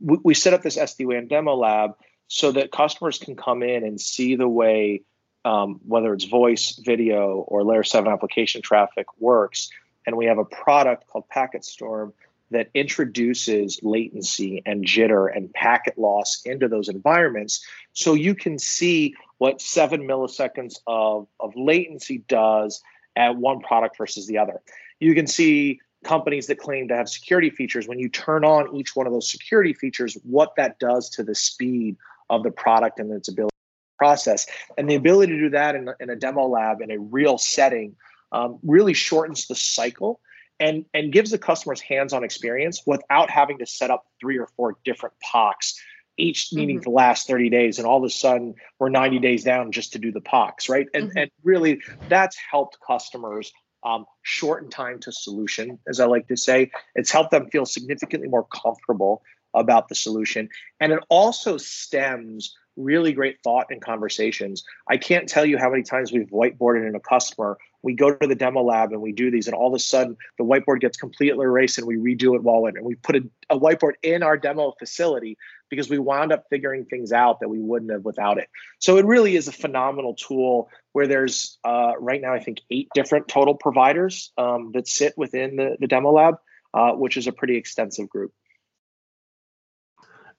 we, 0.00 0.18
we 0.22 0.34
set 0.34 0.54
up 0.54 0.62
this 0.62 0.76
SD 0.76 1.06
WAN 1.06 1.28
demo 1.28 1.54
lab 1.54 1.92
so 2.28 2.52
that 2.52 2.72
customers 2.72 3.18
can 3.18 3.36
come 3.36 3.62
in 3.62 3.84
and 3.84 4.00
see 4.00 4.36
the 4.36 4.48
way 4.48 5.02
um, 5.44 5.80
whether 5.86 6.14
it's 6.14 6.24
voice, 6.24 6.80
video, 6.84 7.44
or 7.48 7.64
layer 7.64 7.82
seven 7.82 8.12
application 8.12 8.62
traffic 8.62 9.06
works. 9.18 9.70
And 10.06 10.16
we 10.16 10.26
have 10.26 10.38
a 10.38 10.44
product 10.44 11.06
called 11.08 11.28
Packet 11.28 11.64
Storm 11.64 12.12
that 12.52 12.68
introduces 12.74 13.80
latency 13.82 14.62
and 14.64 14.84
jitter 14.84 15.34
and 15.34 15.52
packet 15.52 15.98
loss 15.98 16.42
into 16.44 16.68
those 16.68 16.88
environments. 16.88 17.64
So 17.92 18.14
you 18.14 18.34
can 18.34 18.58
see 18.58 19.14
what 19.38 19.60
seven 19.60 20.02
milliseconds 20.02 20.76
of, 20.86 21.26
of 21.40 21.52
latency 21.56 22.18
does 22.28 22.82
at 23.16 23.36
one 23.36 23.60
product 23.60 23.98
versus 23.98 24.26
the 24.26 24.38
other. 24.38 24.60
You 25.00 25.14
can 25.14 25.26
see 25.26 25.80
companies 26.04 26.46
that 26.46 26.58
claim 26.58 26.88
to 26.88 26.96
have 26.96 27.08
security 27.08 27.50
features. 27.50 27.86
When 27.86 27.98
you 27.98 28.08
turn 28.08 28.44
on 28.44 28.74
each 28.74 28.96
one 28.96 29.06
of 29.06 29.12
those 29.12 29.30
security 29.30 29.72
features, 29.72 30.16
what 30.22 30.54
that 30.56 30.78
does 30.78 31.10
to 31.10 31.22
the 31.22 31.34
speed 31.34 31.96
of 32.30 32.42
the 32.42 32.50
product 32.50 32.98
and 32.98 33.12
its 33.12 33.28
ability 33.28 33.50
to 33.50 33.98
process. 33.98 34.46
And 34.76 34.88
the 34.88 34.94
ability 34.94 35.32
to 35.32 35.38
do 35.38 35.50
that 35.50 35.74
in, 35.74 35.88
in 36.00 36.10
a 36.10 36.16
demo 36.16 36.46
lab 36.46 36.80
in 36.80 36.90
a 36.90 36.98
real 36.98 37.38
setting 37.38 37.96
um, 38.32 38.58
really 38.62 38.94
shortens 38.94 39.46
the 39.46 39.54
cycle 39.54 40.20
and, 40.62 40.84
and 40.94 41.12
gives 41.12 41.32
the 41.32 41.38
customers 41.38 41.80
hands-on 41.80 42.22
experience 42.22 42.82
without 42.86 43.28
having 43.28 43.58
to 43.58 43.66
set 43.66 43.90
up 43.90 44.06
three 44.20 44.38
or 44.38 44.48
four 44.56 44.76
different 44.84 45.14
POCs 45.22 45.74
each 46.18 46.52
needing 46.52 46.76
mm-hmm. 46.76 46.84
to 46.84 46.90
last 46.90 47.26
30 47.26 47.50
days 47.50 47.78
and 47.78 47.86
all 47.86 47.98
of 47.98 48.04
a 48.04 48.10
sudden 48.10 48.54
we're 48.78 48.90
90 48.90 49.18
days 49.18 49.44
down 49.44 49.72
just 49.72 49.94
to 49.94 49.98
do 49.98 50.12
the 50.12 50.20
POCs, 50.20 50.68
right? 50.68 50.86
And 50.94 51.08
mm-hmm. 51.08 51.18
and 51.18 51.30
really 51.42 51.80
that's 52.08 52.36
helped 52.36 52.78
customers 52.86 53.52
um, 53.84 54.06
shorten 54.22 54.70
time 54.70 55.00
to 55.00 55.10
solution, 55.10 55.78
as 55.88 55.98
I 55.98 56.06
like 56.06 56.28
to 56.28 56.36
say. 56.36 56.70
It's 56.94 57.10
helped 57.10 57.32
them 57.32 57.48
feel 57.50 57.66
significantly 57.66 58.28
more 58.28 58.44
comfortable 58.44 59.22
about 59.54 59.88
the 59.88 59.94
solution. 59.94 60.48
And 60.80 60.92
it 60.92 61.00
also 61.08 61.56
stems 61.56 62.54
really 62.76 63.12
great 63.12 63.38
thought 63.42 63.66
and 63.70 63.82
conversations. 63.82 64.64
I 64.88 64.96
can't 64.96 65.28
tell 65.28 65.44
you 65.44 65.58
how 65.58 65.70
many 65.70 65.82
times 65.82 66.12
we've 66.12 66.28
whiteboarded 66.28 66.88
in 66.88 66.94
a 66.94 67.00
customer. 67.00 67.58
We 67.82 67.94
go 67.94 68.14
to 68.14 68.26
the 68.26 68.34
demo 68.34 68.62
lab 68.62 68.92
and 68.92 69.02
we 69.02 69.12
do 69.12 69.30
these, 69.30 69.46
and 69.46 69.54
all 69.54 69.68
of 69.68 69.74
a 69.74 69.78
sudden 69.78 70.16
the 70.38 70.44
whiteboard 70.44 70.80
gets 70.80 70.96
completely 70.96 71.44
erased 71.44 71.78
and 71.78 71.86
we 71.86 71.96
redo 71.96 72.34
it 72.36 72.42
while 72.42 72.66
in. 72.66 72.76
And 72.76 72.86
we 72.86 72.94
put 72.94 73.16
a, 73.16 73.22
a 73.50 73.58
whiteboard 73.58 73.94
in 74.02 74.22
our 74.22 74.36
demo 74.36 74.72
facility 74.78 75.36
because 75.68 75.88
we 75.88 75.98
wound 75.98 76.32
up 76.32 76.44
figuring 76.50 76.84
things 76.84 77.12
out 77.12 77.40
that 77.40 77.48
we 77.48 77.58
wouldn't 77.58 77.90
have 77.90 78.04
without 78.04 78.38
it. 78.38 78.48
So 78.78 78.98
it 78.98 79.06
really 79.06 79.36
is 79.36 79.48
a 79.48 79.52
phenomenal 79.52 80.14
tool 80.14 80.68
where 80.92 81.06
there's 81.06 81.58
uh, 81.64 81.92
right 81.98 82.20
now, 82.20 82.34
I 82.34 82.40
think, 82.40 82.60
eight 82.70 82.88
different 82.94 83.26
total 83.26 83.54
providers 83.54 84.32
um, 84.36 84.72
that 84.74 84.86
sit 84.86 85.14
within 85.16 85.56
the, 85.56 85.76
the 85.80 85.86
demo 85.86 86.12
lab, 86.12 86.34
uh, 86.74 86.92
which 86.92 87.16
is 87.16 87.26
a 87.26 87.32
pretty 87.32 87.56
extensive 87.56 88.08
group. 88.08 88.32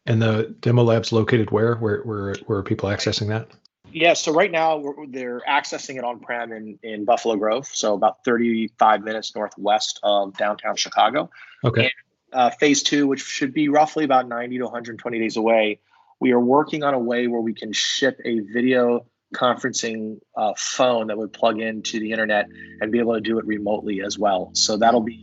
And 0.05 0.21
the 0.21 0.55
demo 0.59 0.83
lab's 0.83 1.11
located 1.11 1.51
where? 1.51 1.75
Where 1.75 2.01
where 2.03 2.35
where 2.45 2.59
are 2.59 2.63
people 2.63 2.89
accessing 2.89 3.29
that? 3.29 3.47
Yeah, 3.91 4.13
so 4.13 4.33
right 4.33 4.51
now 4.51 4.81
they're 5.09 5.41
accessing 5.47 5.97
it 5.97 6.03
on 6.03 6.19
prem 6.19 6.51
in, 6.51 6.79
in 6.81 7.05
Buffalo 7.05 7.35
Grove, 7.35 7.67
so 7.67 7.93
about 7.93 8.23
35 8.25 9.03
minutes 9.03 9.35
northwest 9.35 9.99
of 10.03 10.35
downtown 10.37 10.75
Chicago. 10.75 11.29
Okay. 11.63 11.83
And, 11.83 11.91
uh, 12.31 12.49
phase 12.49 12.81
two, 12.81 13.07
which 13.07 13.21
should 13.21 13.53
be 13.53 13.69
roughly 13.69 14.03
about 14.03 14.27
90 14.27 14.57
to 14.57 14.63
120 14.63 15.19
days 15.19 15.37
away, 15.37 15.79
we 16.19 16.31
are 16.31 16.39
working 16.39 16.83
on 16.83 16.93
a 16.93 16.99
way 16.99 17.27
where 17.27 17.41
we 17.41 17.53
can 17.53 17.73
ship 17.73 18.19
a 18.25 18.39
video 18.39 19.05
conferencing 19.35 20.19
uh, 20.37 20.53
phone 20.57 21.07
that 21.07 21.17
would 21.17 21.33
plug 21.33 21.59
into 21.59 21.99
the 21.99 22.11
internet 22.11 22.47
and 22.81 22.91
be 22.91 22.99
able 22.99 23.13
to 23.13 23.21
do 23.21 23.37
it 23.39 23.45
remotely 23.45 24.01
as 24.01 24.17
well. 24.17 24.51
So 24.53 24.77
that'll 24.77 25.01
be 25.01 25.21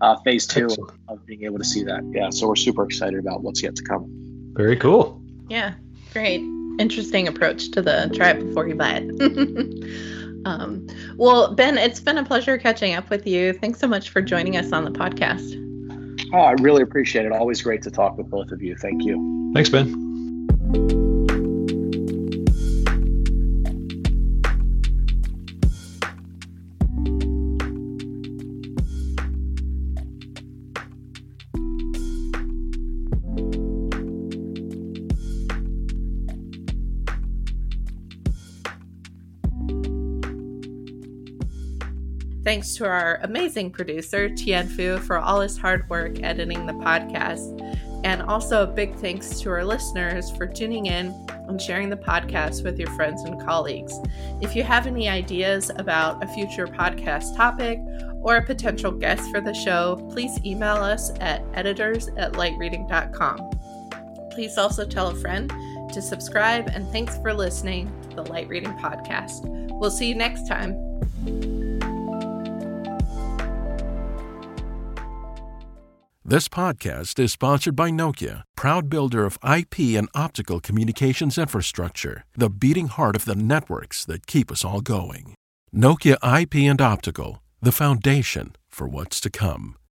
uh, 0.00 0.16
phase 0.24 0.46
two 0.46 0.64
Excellent. 0.64 0.98
of 1.08 1.24
being 1.26 1.44
able 1.44 1.58
to 1.58 1.64
see 1.64 1.84
that. 1.84 2.02
Yeah, 2.12 2.30
so 2.30 2.48
we're 2.48 2.56
super 2.56 2.84
excited 2.84 3.18
about 3.18 3.42
what's 3.42 3.62
yet 3.62 3.76
to 3.76 3.82
come. 3.82 4.06
Very 4.54 4.76
cool. 4.76 5.22
Yeah, 5.48 5.74
great. 6.12 6.42
Interesting 6.78 7.28
approach 7.28 7.70
to 7.72 7.82
the 7.82 8.10
try 8.14 8.30
it 8.30 8.40
before 8.40 8.68
you 8.68 8.74
buy 8.74 9.02
it. 9.02 10.44
um, 10.44 10.86
well, 11.16 11.54
Ben, 11.54 11.76
it's 11.76 12.00
been 12.00 12.18
a 12.18 12.24
pleasure 12.24 12.56
catching 12.58 12.94
up 12.94 13.10
with 13.10 13.26
you. 13.26 13.52
Thanks 13.52 13.78
so 13.78 13.86
much 13.86 14.10
for 14.10 14.22
joining 14.22 14.56
us 14.56 14.72
on 14.72 14.84
the 14.84 14.90
podcast. 14.90 15.56
Oh, 16.32 16.38
I 16.38 16.52
really 16.52 16.82
appreciate 16.82 17.26
it. 17.26 17.32
Always 17.32 17.60
great 17.62 17.82
to 17.82 17.90
talk 17.90 18.16
with 18.16 18.30
both 18.30 18.52
of 18.52 18.62
you. 18.62 18.76
Thank 18.76 19.04
you. 19.04 19.52
Thanks, 19.54 19.68
Ben. 19.68 21.08
Thanks 42.50 42.74
to 42.78 42.84
our 42.84 43.20
amazing 43.22 43.70
producer, 43.70 44.28
Tian 44.28 44.68
Fu, 44.68 44.98
for 44.98 45.18
all 45.18 45.40
his 45.40 45.56
hard 45.56 45.88
work 45.88 46.20
editing 46.24 46.66
the 46.66 46.72
podcast. 46.72 47.60
And 48.02 48.22
also 48.22 48.64
a 48.64 48.66
big 48.66 48.96
thanks 48.96 49.38
to 49.42 49.50
our 49.50 49.64
listeners 49.64 50.32
for 50.32 50.48
tuning 50.48 50.86
in 50.86 51.14
and 51.46 51.62
sharing 51.62 51.90
the 51.90 51.96
podcast 51.96 52.64
with 52.64 52.76
your 52.76 52.90
friends 52.96 53.22
and 53.22 53.40
colleagues. 53.40 53.96
If 54.40 54.56
you 54.56 54.64
have 54.64 54.88
any 54.88 55.08
ideas 55.08 55.70
about 55.76 56.24
a 56.24 56.26
future 56.26 56.66
podcast 56.66 57.36
topic 57.36 57.78
or 58.20 58.38
a 58.38 58.44
potential 58.44 58.90
guest 58.90 59.30
for 59.30 59.40
the 59.40 59.54
show, 59.54 60.04
please 60.10 60.44
email 60.44 60.74
us 60.74 61.12
at 61.20 61.44
editors 61.54 62.08
at 62.16 62.32
lightreading.com. 62.32 63.48
Please 64.32 64.58
also 64.58 64.84
tell 64.84 65.10
a 65.10 65.14
friend 65.14 65.52
to 65.92 66.02
subscribe, 66.02 66.66
and 66.74 66.84
thanks 66.90 67.16
for 67.18 67.32
listening 67.32 67.92
to 68.08 68.16
the 68.16 68.24
Light 68.24 68.48
Reading 68.48 68.72
Podcast. 68.72 69.42
We'll 69.78 69.92
see 69.92 70.08
you 70.08 70.16
next 70.16 70.48
time. 70.48 71.59
This 76.30 76.46
podcast 76.46 77.18
is 77.18 77.32
sponsored 77.32 77.74
by 77.74 77.90
Nokia, 77.90 78.44
proud 78.54 78.88
builder 78.88 79.24
of 79.24 79.36
IP 79.42 79.98
and 79.98 80.08
optical 80.14 80.60
communications 80.60 81.36
infrastructure, 81.36 82.24
the 82.36 82.48
beating 82.48 82.86
heart 82.86 83.16
of 83.16 83.24
the 83.24 83.34
networks 83.34 84.04
that 84.04 84.28
keep 84.28 84.52
us 84.52 84.64
all 84.64 84.80
going. 84.80 85.34
Nokia 85.74 86.18
IP 86.22 86.70
and 86.70 86.80
Optical, 86.80 87.42
the 87.60 87.72
foundation 87.72 88.54
for 88.68 88.86
what's 88.86 89.18
to 89.22 89.28
come. 89.28 89.74